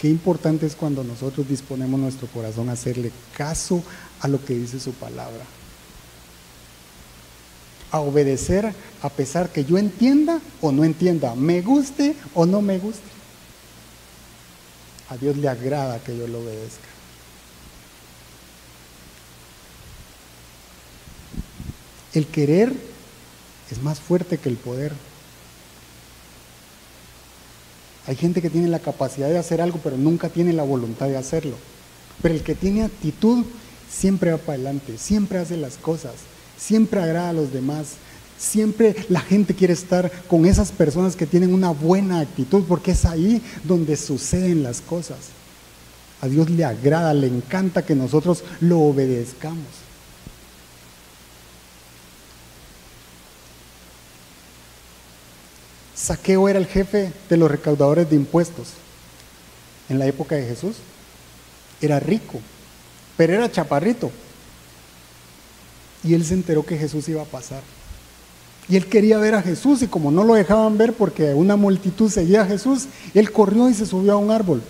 Qué 0.00 0.08
importante 0.08 0.66
es 0.66 0.74
cuando 0.74 1.04
nosotros 1.04 1.48
disponemos 1.48 1.98
nuestro 1.98 2.28
corazón 2.28 2.68
a 2.68 2.72
hacerle 2.72 3.12
caso 3.36 3.82
a 4.20 4.28
lo 4.28 4.44
que 4.44 4.54
dice 4.54 4.78
su 4.78 4.92
palabra. 4.92 5.44
A 7.90 8.00
obedecer 8.00 8.74
a 9.02 9.08
pesar 9.08 9.50
que 9.50 9.64
yo 9.64 9.78
entienda 9.78 10.40
o 10.60 10.72
no 10.72 10.84
entienda, 10.84 11.34
me 11.34 11.62
guste 11.62 12.14
o 12.34 12.44
no 12.44 12.60
me 12.60 12.78
guste. 12.78 13.08
A 15.08 15.16
Dios 15.16 15.36
le 15.36 15.48
agrada 15.48 16.00
que 16.00 16.16
yo 16.16 16.26
lo 16.26 16.40
obedezca. 16.40 16.95
El 22.16 22.26
querer 22.28 22.72
es 23.70 23.82
más 23.82 24.00
fuerte 24.00 24.38
que 24.38 24.48
el 24.48 24.56
poder. 24.56 24.94
Hay 28.06 28.16
gente 28.16 28.40
que 28.40 28.48
tiene 28.48 28.68
la 28.68 28.78
capacidad 28.78 29.28
de 29.28 29.36
hacer 29.36 29.60
algo, 29.60 29.80
pero 29.84 29.98
nunca 29.98 30.30
tiene 30.30 30.54
la 30.54 30.62
voluntad 30.62 31.08
de 31.08 31.18
hacerlo. 31.18 31.56
Pero 32.22 32.34
el 32.34 32.42
que 32.42 32.54
tiene 32.54 32.84
actitud 32.84 33.44
siempre 33.90 34.30
va 34.30 34.38
para 34.38 34.54
adelante, 34.54 34.96
siempre 34.96 35.36
hace 35.36 35.58
las 35.58 35.76
cosas, 35.76 36.14
siempre 36.56 37.02
agrada 37.02 37.28
a 37.28 37.34
los 37.34 37.52
demás, 37.52 37.96
siempre 38.38 38.96
la 39.10 39.20
gente 39.20 39.54
quiere 39.54 39.74
estar 39.74 40.10
con 40.26 40.46
esas 40.46 40.72
personas 40.72 41.16
que 41.16 41.26
tienen 41.26 41.52
una 41.52 41.68
buena 41.68 42.20
actitud, 42.20 42.64
porque 42.66 42.92
es 42.92 43.04
ahí 43.04 43.42
donde 43.62 43.94
suceden 43.94 44.62
las 44.62 44.80
cosas. 44.80 45.18
A 46.22 46.28
Dios 46.28 46.48
le 46.48 46.64
agrada, 46.64 47.12
le 47.12 47.26
encanta 47.26 47.84
que 47.84 47.94
nosotros 47.94 48.42
lo 48.62 48.80
obedezcamos. 48.80 49.85
Saqueo 56.06 56.48
era 56.48 56.60
el 56.60 56.66
jefe 56.66 57.12
de 57.28 57.36
los 57.36 57.50
recaudadores 57.50 58.08
de 58.08 58.14
impuestos 58.14 58.68
en 59.88 59.98
la 59.98 60.06
época 60.06 60.36
de 60.36 60.46
Jesús. 60.46 60.76
Era 61.80 61.98
rico, 61.98 62.38
pero 63.16 63.32
era 63.32 63.50
chaparrito. 63.50 64.12
Y 66.04 66.14
él 66.14 66.24
se 66.24 66.34
enteró 66.34 66.64
que 66.64 66.78
Jesús 66.78 67.08
iba 67.08 67.22
a 67.22 67.24
pasar. 67.26 67.60
Y 68.68 68.76
él 68.76 68.86
quería 68.86 69.18
ver 69.18 69.34
a 69.34 69.42
Jesús 69.42 69.82
y 69.82 69.88
como 69.88 70.12
no 70.12 70.22
lo 70.22 70.34
dejaban 70.34 70.78
ver 70.78 70.92
porque 70.92 71.34
una 71.34 71.56
multitud 71.56 72.08
seguía 72.08 72.42
a 72.42 72.46
Jesús, 72.46 72.86
él 73.12 73.32
corrió 73.32 73.68
y 73.68 73.74
se 73.74 73.84
subió 73.84 74.12
a 74.12 74.16
un 74.16 74.30
árbol 74.30 74.62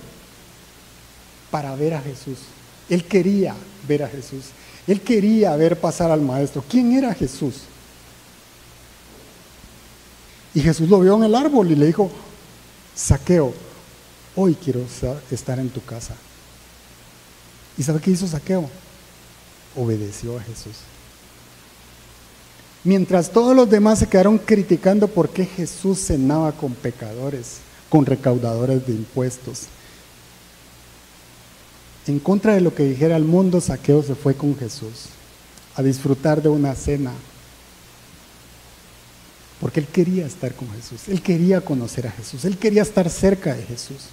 para 1.51 1.77
ver 1.77 1.92
a 1.92 2.01
Jesús. 2.01 2.38
Él 2.88 3.05
quería 3.05 3.55
ver 3.87 4.05
a 4.05 4.09
Jesús. 4.09 4.44
Él 4.87 5.03
quería 5.03 5.55
ver 5.57 5.79
pasar 5.79 6.11
al 6.11 6.22
maestro. 6.22 6.64
¿Quién 6.66 6.92
era 6.92 7.12
Jesús? 7.12 7.64
Y 10.57 10.62
Jesús 10.62 10.88
lo 10.88 11.01
vio 11.01 11.14
en 11.16 11.25
el 11.25 11.35
árbol 11.35 11.71
y 11.71 11.75
le 11.75 11.85
dijo, 11.85 12.11
Saqueo, 12.95 13.53
hoy 14.35 14.55
quiero 14.55 14.81
estar 15.31 15.59
en 15.59 15.69
tu 15.69 15.85
casa. 15.85 16.14
¿Y 17.77 17.83
sabe 17.83 18.01
qué 18.01 18.12
hizo 18.12 18.27
Saqueo? 18.27 18.66
Obedeció 19.77 20.38
a 20.38 20.40
Jesús. 20.40 20.77
Mientras 22.85 23.33
todos 23.33 23.55
los 23.55 23.69
demás 23.69 23.99
se 23.99 24.09
quedaron 24.09 24.38
criticando 24.38 25.09
por 25.09 25.29
qué 25.29 25.45
Jesús 25.45 25.99
cenaba 25.99 26.53
con 26.53 26.73
pecadores, 26.73 27.59
con 27.90 28.07
recaudadores 28.07 28.87
de 28.87 28.95
impuestos. 28.95 29.64
En 32.07 32.19
contra 32.19 32.55
de 32.55 32.62
lo 32.62 32.75
que 32.75 32.85
dijera 32.85 33.19
el 33.19 33.25
mundo, 33.25 33.61
Saqueo 33.61 34.03
se 34.03 34.14
fue 34.14 34.33
con 34.35 34.57
Jesús 34.57 35.11
a 35.75 35.83
disfrutar 35.83 36.40
de 36.40 36.49
una 36.49 36.75
cena 36.75 37.12
porque 39.61 39.81
él 39.81 39.87
quería 39.87 40.27
estar 40.27 40.55
con 40.55 40.71
Jesús, 40.73 41.09
él 41.09 41.23
quería 41.23 41.61
conocer 41.61 42.07
a 42.07 42.11
Jesús, 42.11 42.45
él 42.45 42.59
quería 42.59 42.83
estar 42.83 43.09
cerca 43.09 43.55
de 43.55 43.62
Jesús. 43.62 44.09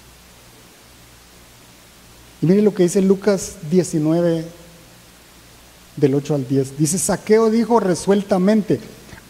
Y 2.40 2.46
mire 2.46 2.62
lo 2.62 2.74
que 2.74 2.82
dice 2.84 3.00
Lucas 3.00 3.56
19, 3.70 4.44
del 5.96 6.14
8 6.14 6.34
al 6.34 6.48
10. 6.48 6.78
Dice, 6.78 6.98
Saqueo 6.98 7.50
dijo 7.50 7.80
resueltamente, 7.80 8.80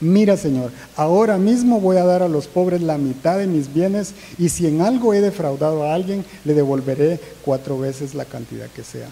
mira 0.00 0.36
Señor, 0.36 0.70
ahora 0.96 1.38
mismo 1.38 1.80
voy 1.80 1.96
a 1.96 2.04
dar 2.04 2.22
a 2.22 2.28
los 2.28 2.46
pobres 2.46 2.82
la 2.82 2.98
mitad 2.98 3.38
de 3.38 3.46
mis 3.46 3.72
bienes 3.72 4.14
y 4.38 4.48
si 4.48 4.66
en 4.66 4.80
algo 4.80 5.14
he 5.14 5.20
defraudado 5.20 5.84
a 5.84 5.94
alguien, 5.94 6.24
le 6.44 6.54
devolveré 6.54 7.20
cuatro 7.44 7.78
veces 7.78 8.14
la 8.14 8.24
cantidad 8.24 8.68
que 8.68 8.84
sea. 8.84 9.08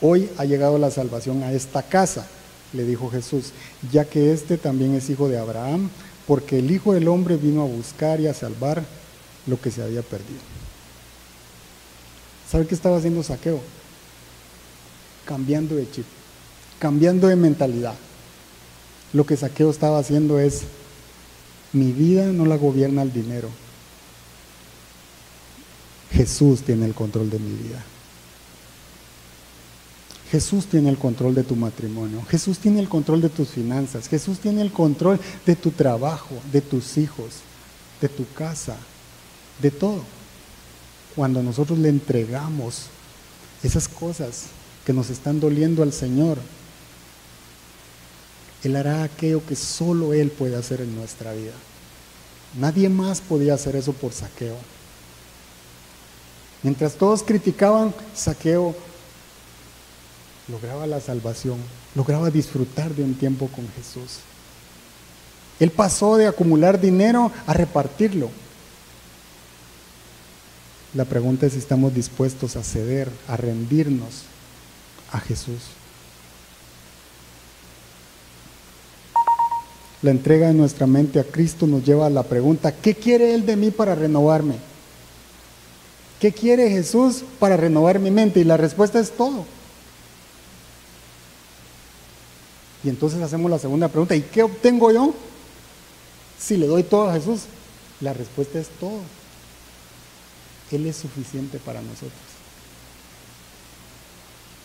Hoy 0.00 0.28
ha 0.36 0.44
llegado 0.44 0.78
la 0.78 0.90
salvación 0.90 1.42
a 1.42 1.52
esta 1.52 1.82
casa, 1.82 2.26
le 2.72 2.84
dijo 2.84 3.08
Jesús, 3.10 3.52
ya 3.90 4.04
que 4.04 4.32
este 4.32 4.58
también 4.58 4.94
es 4.94 5.08
hijo 5.08 5.28
de 5.28 5.38
Abraham 5.38 5.88
porque 6.26 6.58
el 6.58 6.70
Hijo 6.70 6.92
del 6.92 7.08
Hombre 7.08 7.36
vino 7.36 7.62
a 7.62 7.66
buscar 7.66 8.20
y 8.20 8.26
a 8.26 8.34
salvar 8.34 8.82
lo 9.46 9.60
que 9.60 9.70
se 9.70 9.82
había 9.82 10.02
perdido. 10.02 10.40
¿Sabe 12.50 12.66
qué 12.66 12.74
estaba 12.74 12.96
haciendo 12.96 13.22
Saqueo? 13.22 13.60
Cambiando 15.24 15.76
de 15.76 15.90
chip, 15.90 16.06
cambiando 16.78 17.28
de 17.28 17.36
mentalidad. 17.36 17.94
Lo 19.12 19.24
que 19.24 19.36
Saqueo 19.36 19.70
estaba 19.70 19.98
haciendo 19.98 20.38
es, 20.38 20.62
mi 21.72 21.92
vida 21.92 22.26
no 22.26 22.46
la 22.46 22.56
gobierna 22.56 23.02
el 23.02 23.12
dinero. 23.12 23.48
Jesús 26.12 26.62
tiene 26.62 26.86
el 26.86 26.94
control 26.94 27.30
de 27.30 27.38
mi 27.38 27.52
vida. 27.52 27.84
Jesús 30.30 30.66
tiene 30.66 30.88
el 30.90 30.98
control 30.98 31.34
de 31.34 31.44
tu 31.44 31.54
matrimonio, 31.54 32.22
Jesús 32.28 32.58
tiene 32.58 32.80
el 32.80 32.88
control 32.88 33.20
de 33.20 33.28
tus 33.28 33.50
finanzas, 33.50 34.08
Jesús 34.08 34.40
tiene 34.40 34.60
el 34.60 34.72
control 34.72 35.20
de 35.44 35.54
tu 35.54 35.70
trabajo, 35.70 36.34
de 36.52 36.60
tus 36.60 36.98
hijos, 36.98 37.36
de 38.00 38.08
tu 38.08 38.26
casa, 38.34 38.76
de 39.62 39.70
todo. 39.70 40.02
Cuando 41.14 41.42
nosotros 41.42 41.78
le 41.78 41.88
entregamos 41.88 42.86
esas 43.62 43.86
cosas 43.88 44.46
que 44.84 44.92
nos 44.92 45.10
están 45.10 45.38
doliendo 45.38 45.82
al 45.82 45.92
Señor, 45.92 46.38
Él 48.64 48.74
hará 48.74 49.04
aquello 49.04 49.46
que 49.46 49.54
solo 49.54 50.12
Él 50.12 50.30
puede 50.30 50.56
hacer 50.56 50.80
en 50.80 50.94
nuestra 50.96 51.32
vida. 51.34 51.54
Nadie 52.58 52.88
más 52.88 53.20
podía 53.20 53.54
hacer 53.54 53.76
eso 53.76 53.92
por 53.92 54.12
saqueo. 54.12 54.56
Mientras 56.62 56.94
todos 56.94 57.22
criticaban, 57.22 57.94
saqueo 58.14 58.74
lograba 60.48 60.86
la 60.86 61.00
salvación, 61.00 61.58
lograba 61.94 62.30
disfrutar 62.30 62.94
de 62.94 63.02
un 63.02 63.14
tiempo 63.14 63.48
con 63.48 63.68
Jesús. 63.76 64.20
Él 65.58 65.70
pasó 65.70 66.16
de 66.16 66.26
acumular 66.26 66.80
dinero 66.80 67.32
a 67.46 67.54
repartirlo. 67.54 68.30
La 70.94 71.04
pregunta 71.04 71.46
es 71.46 71.54
si 71.54 71.58
estamos 71.58 71.94
dispuestos 71.94 72.56
a 72.56 72.62
ceder, 72.62 73.10
a 73.28 73.36
rendirnos 73.36 74.22
a 75.12 75.20
Jesús. 75.20 75.60
La 80.02 80.10
entrega 80.10 80.48
de 80.48 80.54
nuestra 80.54 80.86
mente 80.86 81.18
a 81.18 81.24
Cristo 81.24 81.66
nos 81.66 81.84
lleva 81.84 82.06
a 82.06 82.10
la 82.10 82.22
pregunta, 82.22 82.72
¿qué 82.72 82.94
quiere 82.94 83.34
Él 83.34 83.44
de 83.44 83.56
mí 83.56 83.70
para 83.70 83.94
renovarme? 83.94 84.56
¿Qué 86.20 86.32
quiere 86.32 86.70
Jesús 86.70 87.24
para 87.38 87.56
renovar 87.56 87.98
mi 87.98 88.10
mente? 88.10 88.40
Y 88.40 88.44
la 88.44 88.56
respuesta 88.56 89.00
es 89.00 89.10
todo. 89.10 89.44
Y 92.86 92.88
entonces 92.88 93.20
hacemos 93.20 93.50
la 93.50 93.58
segunda 93.58 93.88
pregunta, 93.88 94.14
¿y 94.14 94.22
qué 94.22 94.44
obtengo 94.44 94.92
yo 94.92 95.12
si 96.38 96.56
le 96.56 96.68
doy 96.68 96.84
todo 96.84 97.10
a 97.10 97.14
Jesús? 97.14 97.40
La 98.00 98.12
respuesta 98.12 98.60
es 98.60 98.68
todo. 98.78 99.00
Él 100.70 100.86
es 100.86 100.94
suficiente 100.94 101.58
para 101.58 101.82
nosotros. 101.82 102.12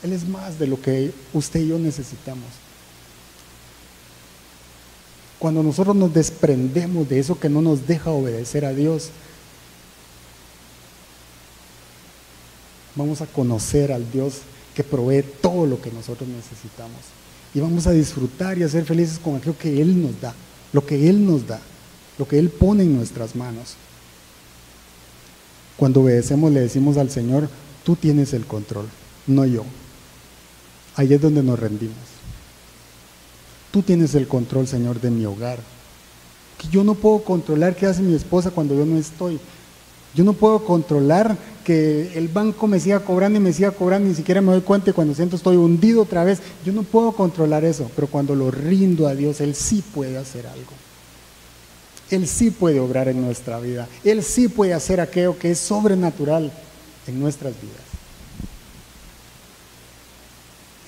Él 0.04 0.14
es 0.14 0.28
más 0.28 0.60
de 0.60 0.68
lo 0.68 0.80
que 0.80 1.12
usted 1.34 1.62
y 1.62 1.70
yo 1.70 1.80
necesitamos. 1.80 2.46
Cuando 5.40 5.64
nosotros 5.64 5.96
nos 5.96 6.14
desprendemos 6.14 7.10
de 7.10 7.18
eso 7.18 7.40
que 7.40 7.50
no 7.50 7.64
nos 7.64 7.88
deja 7.88 8.12
obedecer 8.12 8.66
a 8.66 8.74
Dios, 8.74 9.10
vamos 12.94 13.22
a 13.22 13.26
conocer 13.26 13.92
al 13.92 14.12
Dios 14.12 14.42
que 14.76 14.84
provee 14.84 15.24
todo 15.42 15.66
lo 15.66 15.82
que 15.82 15.90
nosotros 15.90 16.30
necesitamos 16.30 17.00
y 17.54 17.60
vamos 17.60 17.88
a 17.88 17.92
disfrutar 17.92 18.58
y 18.58 18.64
a 18.64 18.70
ser 18.70 18.86
felices 18.86 19.20
con 19.20 19.36
aquello 19.36 19.58
que 19.58 19.82
Él 19.82 20.02
nos 20.02 20.20
da, 20.22 20.34
lo 20.74 20.86
que 20.86 21.10
Él 21.10 21.26
nos 21.26 21.46
da, 21.48 21.60
lo 22.18 22.28
que 22.28 22.40
Él 22.40 22.50
pone 22.50 22.84
en 22.84 22.96
nuestras 22.96 23.36
manos. 23.36 23.76
Cuando 25.78 26.02
obedecemos 26.02 26.52
le 26.52 26.62
decimos 26.62 26.98
al 26.98 27.10
Señor, 27.10 27.50
tú 27.84 27.96
tienes 27.96 28.34
el 28.34 28.46
control, 28.46 28.86
no 29.28 29.46
yo. 29.46 29.66
Ahí 30.96 31.14
es 31.14 31.22
donde 31.22 31.42
nos 31.44 31.60
rendimos. 31.60 31.96
Tú 33.72 33.82
tienes 33.82 34.14
el 34.16 34.28
control, 34.28 34.68
Señor, 34.68 35.00
de 35.00 35.10
mi 35.10 35.26
hogar. 35.26 35.60
Que 36.58 36.68
yo 36.68 36.84
no 36.84 36.94
puedo 36.94 37.24
controlar 37.24 37.76
qué 37.76 37.86
hace 37.86 38.02
mi 38.02 38.14
esposa 38.14 38.52
cuando 38.52 38.76
yo 38.76 38.86
no 38.86 38.98
estoy. 38.98 39.40
Yo 40.14 40.24
no 40.24 40.34
puedo 40.34 40.66
controlar 40.66 41.38
que 41.64 42.18
el 42.18 42.28
banco 42.28 42.68
me 42.68 42.80
siga 42.80 43.00
cobrando 43.00 43.40
y 43.40 43.42
me 43.42 43.54
siga 43.54 43.72
cobrando, 43.72 44.10
ni 44.10 44.16
siquiera 44.16 44.42
me 44.42 44.52
doy 44.52 44.62
cuenta 44.62 44.90
y 44.90 44.94
cuando 44.94 45.14
siento 45.14 45.36
estoy 45.36 45.56
hundido 45.56 46.02
otra 46.02 46.24
vez. 46.24 46.40
Yo 46.66 46.74
no 46.74 46.84
puedo 46.84 47.14
controlar 47.14 47.64
eso, 47.64 47.90
pero 47.96 48.08
cuando 48.08 48.36
lo 48.36 48.52
rindo 48.52 49.08
a 49.08 49.16
Dios, 49.16 49.40
Él 49.40 49.56
sí 49.56 49.84
puede 49.94 50.18
hacer 50.18 50.48
algo. 50.48 50.72
Él 52.10 52.28
sí 52.28 52.52
puede 52.52 52.82
obrar 52.82 53.08
en 53.08 53.22
nuestra 53.22 53.60
vida. 53.60 53.88
Él 54.04 54.22
sí 54.22 54.50
puede 54.50 54.74
hacer 54.74 55.00
aquello 55.00 55.40
que 55.40 55.52
es 55.52 55.60
sobrenatural 55.60 56.52
en 57.08 57.20
nuestras 57.20 57.54
vidas. 57.62 57.78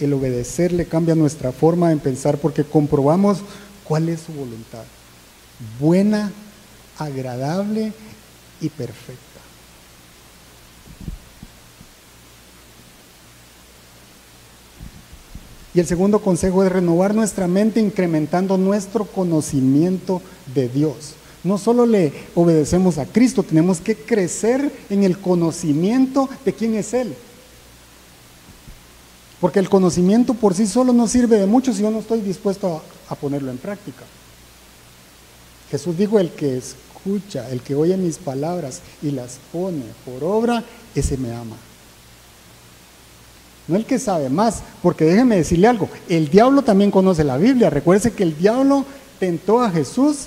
El 0.01 0.11
obedecerle 0.11 0.85
cambia 0.85 1.15
nuestra 1.15 1.53
forma 1.53 1.89
de 1.89 1.97
pensar 1.97 2.39
porque 2.39 2.65
comprobamos 2.65 3.39
cuál 3.85 4.09
es 4.09 4.19
su 4.19 4.33
voluntad. 4.33 4.83
Buena, 5.79 6.33
agradable 6.97 7.93
y 8.63 8.69
perfecta. 8.69 9.33
Y 15.75 15.79
el 15.79 15.87
segundo 15.87 16.19
consejo 16.19 16.63
es 16.63 16.71
renovar 16.71 17.15
nuestra 17.15 17.47
mente 17.47 17.79
incrementando 17.79 18.57
nuestro 18.57 19.05
conocimiento 19.05 20.21
de 20.53 20.69
Dios. 20.69 21.15
No 21.43 21.57
solo 21.57 21.85
le 21.85 22.13
obedecemos 22.35 22.97
a 22.99 23.05
Cristo, 23.05 23.43
tenemos 23.43 23.81
que 23.81 23.95
crecer 23.95 24.71
en 24.89 25.03
el 25.03 25.17
conocimiento 25.17 26.29
de 26.45 26.53
quién 26.53 26.75
es 26.75 26.93
Él. 26.93 27.15
Porque 29.41 29.59
el 29.59 29.67
conocimiento 29.67 30.35
por 30.35 30.53
sí 30.53 30.67
solo 30.67 30.93
no 30.93 31.07
sirve 31.07 31.37
de 31.37 31.47
mucho 31.47 31.73
si 31.73 31.81
yo 31.81 31.91
no 31.91 31.99
estoy 31.99 32.21
dispuesto 32.21 32.81
a, 33.09 33.15
ponerlo 33.15 33.51
en 33.51 33.57
práctica. 33.57 34.03
Jesús 35.69 35.97
dijo, 35.97 36.17
el 36.19 36.31
que 36.31 36.57
escucha, 37.05 37.49
el 37.49 37.61
que 37.61 37.75
oye 37.75 37.97
mis 37.97 38.17
palabras 38.17 38.81
y 39.01 39.11
las 39.11 39.37
pone 39.51 39.83
por 40.05 40.23
obra, 40.23 40.63
ese 40.95 41.17
me 41.17 41.33
ama. 41.33 41.57
No 43.67 43.75
el 43.75 43.85
que 43.85 43.99
sabe 43.99 44.29
más, 44.29 44.61
porque 44.81 45.05
déjeme 45.05 45.37
decirle 45.37 45.67
algo, 45.67 45.89
el 46.09 46.29
diablo 46.29 46.61
también 46.61 46.91
conoce 46.91 47.23
la 47.23 47.37
Biblia. 47.37 47.69
Recuerde 47.69 48.11
que 48.11 48.23
el 48.23 48.37
diablo 48.37 48.85
tentó 49.19 49.61
a 49.61 49.69
Jesús 49.69 50.25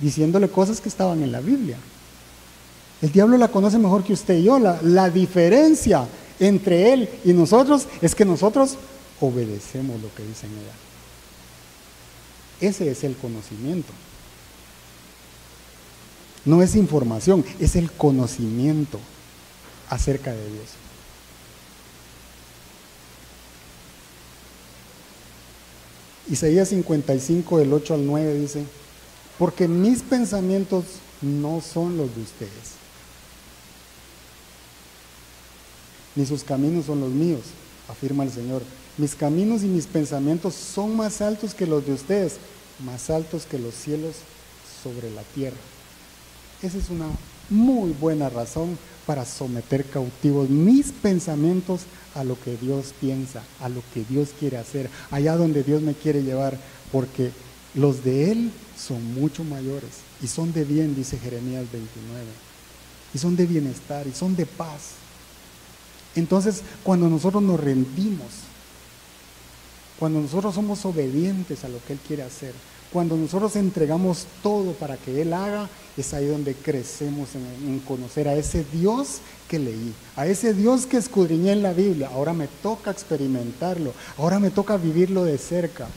diciéndole 0.00 0.48
cosas 0.48 0.80
que 0.80 0.88
estaban 0.88 1.22
en 1.22 1.32
la 1.32 1.40
Biblia. 1.40 1.76
El 3.00 3.12
diablo 3.12 3.36
la 3.36 3.48
conoce 3.48 3.78
mejor 3.78 4.04
que 4.04 4.12
usted 4.12 4.38
y 4.38 4.44
yo. 4.44 4.58
La, 4.58 5.10
diferencia 5.10 6.06
entre 6.38 6.92
él 6.92 7.08
y 7.24 7.32
nosotros 7.32 7.86
es 8.00 8.14
que 8.14 8.24
nosotros 8.24 8.76
obedecemos 9.20 10.00
lo 10.00 10.14
que 10.14 10.22
dice 10.22 10.46
ella. 10.46 10.74
Ese 12.60 12.90
es 12.90 13.04
el 13.04 13.16
conocimiento. 13.16 13.92
No 16.46 16.62
es 16.62 16.76
información, 16.76 17.44
es 17.58 17.74
el 17.74 17.90
conocimiento 17.90 19.00
acerca 19.90 20.30
de 20.32 20.52
Dios. 20.52 20.66
Isaías 26.30 26.68
55, 26.68 27.58
del 27.58 27.72
8 27.72 27.94
al 27.94 28.06
9 28.06 28.38
dice, 28.38 28.64
porque 29.38 29.68
mis 29.68 30.02
pensamientos 30.02 30.84
no 31.20 31.60
son 31.60 31.96
los 31.96 32.14
de 32.14 32.22
ustedes, 32.22 32.76
ni 36.14 36.26
sus 36.26 36.42
caminos 36.42 36.86
son 36.86 37.00
los 37.00 37.10
míos, 37.10 37.42
afirma 37.88 38.24
el 38.24 38.32
Señor. 38.32 38.62
Mis 38.98 39.14
caminos 39.14 39.62
y 39.62 39.66
mis 39.66 39.86
pensamientos 39.86 40.54
son 40.54 40.96
más 40.96 41.20
altos 41.20 41.54
que 41.54 41.66
los 41.66 41.84
de 41.84 41.92
ustedes, 41.92 42.36
más 42.84 43.10
altos 43.10 43.46
que 43.46 43.58
los 43.58 43.74
cielos 43.74 44.14
sobre 44.82 45.10
la 45.10 45.22
tierra. 45.22 45.56
Esa 46.62 46.78
es 46.78 46.90
una 46.90 47.06
muy 47.50 47.92
buena 47.92 48.28
razón 48.28 48.78
para 49.06 49.24
someter 49.24 49.84
cautivos 49.84 50.48
mis 50.48 50.90
pensamientos 50.90 51.82
a 52.14 52.24
lo 52.24 52.40
que 52.40 52.56
Dios 52.56 52.94
piensa, 53.00 53.42
a 53.60 53.68
lo 53.68 53.82
que 53.94 54.04
Dios 54.04 54.30
quiere 54.38 54.56
hacer, 54.56 54.90
allá 55.10 55.36
donde 55.36 55.62
Dios 55.62 55.82
me 55.82 55.94
quiere 55.94 56.22
llevar, 56.22 56.58
porque 56.90 57.30
los 57.74 58.02
de 58.02 58.32
Él 58.32 58.50
son 58.76 59.14
mucho 59.14 59.44
mayores 59.44 59.90
y 60.22 60.26
son 60.26 60.52
de 60.52 60.64
bien, 60.64 60.96
dice 60.96 61.18
Jeremías 61.18 61.66
29, 61.70 62.24
y 63.14 63.18
son 63.18 63.36
de 63.36 63.46
bienestar 63.46 64.06
y 64.06 64.12
son 64.12 64.34
de 64.34 64.46
paz. 64.46 64.94
Entonces, 66.16 66.62
cuando 66.82 67.08
nosotros 67.08 67.42
nos 67.42 67.60
rendimos, 67.60 68.28
cuando 69.98 70.20
nosotros 70.20 70.54
somos 70.54 70.84
obedientes 70.84 71.64
a 71.64 71.68
lo 71.68 71.78
que 71.84 71.92
Él 71.92 71.98
quiere 72.06 72.22
hacer, 72.22 72.52
cuando 72.96 73.14
nosotros 73.14 73.54
entregamos 73.56 74.26
todo 74.42 74.72
para 74.72 74.96
que 74.96 75.20
Él 75.20 75.34
haga, 75.34 75.68
es 75.98 76.14
ahí 76.14 76.24
donde 76.28 76.54
crecemos 76.54 77.28
en, 77.34 77.78
conocer 77.80 78.26
a 78.26 78.34
ese 78.34 78.64
Dios 78.72 79.18
que 79.50 79.58
leí, 79.58 79.92
a 80.16 80.26
ese 80.26 80.54
Dios 80.54 80.86
que 80.86 80.96
escudriñé 80.96 81.52
en 81.52 81.62
la 81.62 81.74
Biblia. 81.74 82.08
Ahora 82.14 82.32
me 82.32 82.48
toca 82.48 82.90
experimentarlo, 82.90 83.92
ahora 84.16 84.38
me 84.38 84.48
toca 84.48 84.78
vivirlo 84.78 85.24
de 85.24 85.36
cerca. 85.36 85.88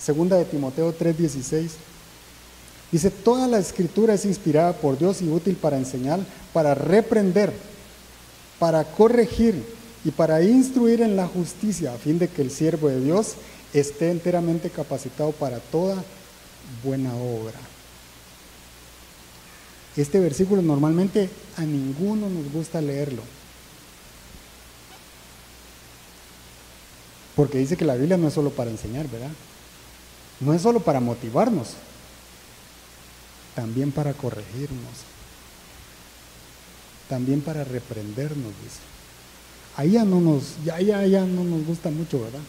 Segunda 0.00 0.38
de 0.38 0.46
Timoteo 0.46 0.96
3:16 0.96 1.72
dice, 2.90 3.10
toda 3.10 3.46
la 3.48 3.58
escritura 3.58 4.14
es 4.14 4.24
inspirada 4.24 4.72
por 4.72 4.96
Dios 4.96 5.20
y 5.20 5.28
útil 5.28 5.56
para 5.56 5.76
enseñar, 5.76 6.20
para 6.54 6.74
reprender, 6.74 7.52
para 8.58 8.82
corregir 8.82 9.75
y 10.06 10.12
para 10.12 10.40
instruir 10.40 11.00
en 11.00 11.16
la 11.16 11.26
justicia, 11.26 11.92
a 11.92 11.98
fin 11.98 12.16
de 12.20 12.28
que 12.28 12.40
el 12.40 12.52
siervo 12.52 12.88
de 12.88 13.00
Dios 13.00 13.34
esté 13.74 14.12
enteramente 14.12 14.70
capacitado 14.70 15.32
para 15.32 15.58
toda 15.58 16.04
buena 16.84 17.12
obra. 17.16 17.58
Este 19.96 20.20
versículo 20.20 20.62
normalmente 20.62 21.28
a 21.56 21.62
ninguno 21.62 22.28
nos 22.28 22.52
gusta 22.52 22.80
leerlo. 22.80 23.20
Porque 27.34 27.58
dice 27.58 27.76
que 27.76 27.84
la 27.84 27.96
Biblia 27.96 28.16
no 28.16 28.28
es 28.28 28.34
solo 28.34 28.50
para 28.50 28.70
enseñar, 28.70 29.08
¿verdad? 29.08 29.32
No 30.38 30.54
es 30.54 30.62
solo 30.62 30.78
para 30.78 31.00
motivarnos, 31.00 31.70
también 33.56 33.90
para 33.90 34.12
corregirnos, 34.12 35.02
también 37.08 37.40
para 37.40 37.64
reprendernos, 37.64 38.52
dice. 38.62 38.95
Ahí 39.76 39.92
ya 39.92 40.04
no 40.04 40.20
nos, 40.20 40.56
ya, 40.64 40.80
ya, 40.80 41.20
no 41.26 41.44
nos 41.44 41.66
gusta 41.66 41.90
mucho, 41.90 42.20
¿verdad? 42.20 42.40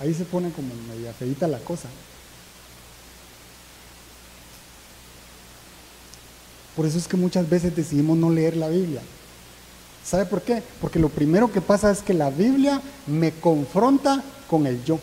Ahí 0.00 0.14
se 0.14 0.24
pone 0.24 0.50
como 0.52 0.72
media 0.88 1.12
feita 1.12 1.48
la 1.48 1.58
cosa. 1.58 1.88
Por 6.76 6.86
eso 6.86 6.96
es 6.96 7.08
que 7.08 7.16
muchas 7.16 7.48
veces 7.50 7.74
decidimos 7.74 8.16
no 8.16 8.30
leer 8.30 8.56
la 8.56 8.68
Biblia. 8.68 9.02
¿Sabe 10.04 10.26
por 10.26 10.42
qué? 10.42 10.62
Porque 10.80 11.00
lo 11.00 11.08
primero 11.08 11.50
que 11.50 11.60
pasa 11.60 11.90
es 11.90 12.02
que 12.02 12.14
la 12.14 12.30
Biblia 12.30 12.80
me 13.08 13.32
confronta 13.32 14.22
con 14.48 14.64
el 14.68 14.84
yo. 14.84 15.00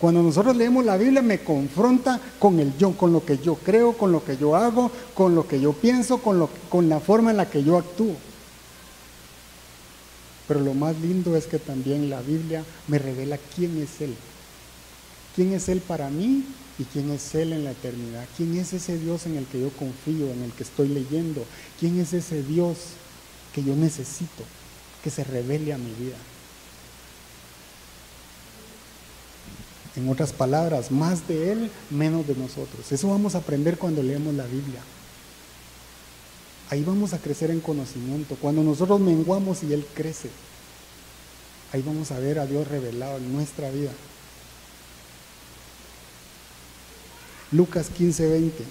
Cuando 0.00 0.20
nosotros 0.24 0.56
leemos 0.56 0.84
la 0.84 0.96
Biblia 0.96 1.22
me 1.22 1.44
confronta 1.44 2.20
con 2.40 2.58
el 2.58 2.76
yo, 2.76 2.96
con 2.96 3.12
lo 3.12 3.24
que 3.24 3.38
yo 3.38 3.54
creo, 3.54 3.92
con 3.92 4.10
lo 4.10 4.24
que 4.24 4.36
yo 4.36 4.56
hago, 4.56 4.90
con 5.14 5.36
lo 5.36 5.46
que 5.46 5.60
yo 5.60 5.72
pienso, 5.72 6.18
con, 6.18 6.40
lo, 6.40 6.50
con 6.68 6.88
la 6.88 6.98
forma 6.98 7.30
en 7.30 7.36
la 7.36 7.48
que 7.48 7.62
yo 7.62 7.78
actúo. 7.78 8.16
Pero 10.48 10.60
lo 10.60 10.74
más 10.74 10.98
lindo 11.00 11.36
es 11.36 11.46
que 11.46 11.58
también 11.58 12.10
la 12.10 12.20
Biblia 12.20 12.64
me 12.88 12.98
revela 12.98 13.38
quién 13.54 13.80
es 13.80 14.00
Él. 14.00 14.14
¿Quién 15.34 15.52
es 15.52 15.68
Él 15.68 15.80
para 15.80 16.10
mí 16.10 16.44
y 16.78 16.84
quién 16.84 17.10
es 17.10 17.34
Él 17.34 17.52
en 17.52 17.64
la 17.64 17.70
eternidad? 17.70 18.26
¿Quién 18.36 18.56
es 18.58 18.72
ese 18.72 18.98
Dios 18.98 19.26
en 19.26 19.36
el 19.36 19.46
que 19.46 19.60
yo 19.60 19.70
confío, 19.70 20.30
en 20.30 20.42
el 20.42 20.52
que 20.52 20.64
estoy 20.64 20.88
leyendo? 20.88 21.44
¿Quién 21.80 21.98
es 22.00 22.12
ese 22.12 22.42
Dios 22.42 22.76
que 23.54 23.62
yo 23.62 23.74
necesito 23.74 24.44
que 25.02 25.10
se 25.10 25.24
revele 25.24 25.72
a 25.72 25.78
mi 25.78 25.92
vida? 25.92 26.16
En 29.94 30.08
otras 30.08 30.32
palabras, 30.32 30.90
más 30.90 31.28
de 31.28 31.52
Él, 31.52 31.70
menos 31.90 32.26
de 32.26 32.34
nosotros. 32.34 32.90
Eso 32.90 33.08
vamos 33.08 33.34
a 33.34 33.38
aprender 33.38 33.78
cuando 33.78 34.02
leemos 34.02 34.34
la 34.34 34.46
Biblia. 34.46 34.80
Ahí 36.72 36.82
vamos 36.84 37.12
a 37.12 37.18
crecer 37.18 37.50
en 37.50 37.60
conocimiento. 37.60 38.34
Cuando 38.40 38.62
nosotros 38.62 38.98
menguamos 38.98 39.62
y 39.62 39.74
Él 39.74 39.86
crece, 39.92 40.30
ahí 41.70 41.82
vamos 41.82 42.10
a 42.12 42.18
ver 42.18 42.38
a 42.38 42.46
Dios 42.46 42.66
revelado 42.66 43.18
en 43.18 43.30
nuestra 43.30 43.70
vida. 43.70 43.90
Lucas 47.50 47.90
15, 47.90 48.26
20. 48.26 48.64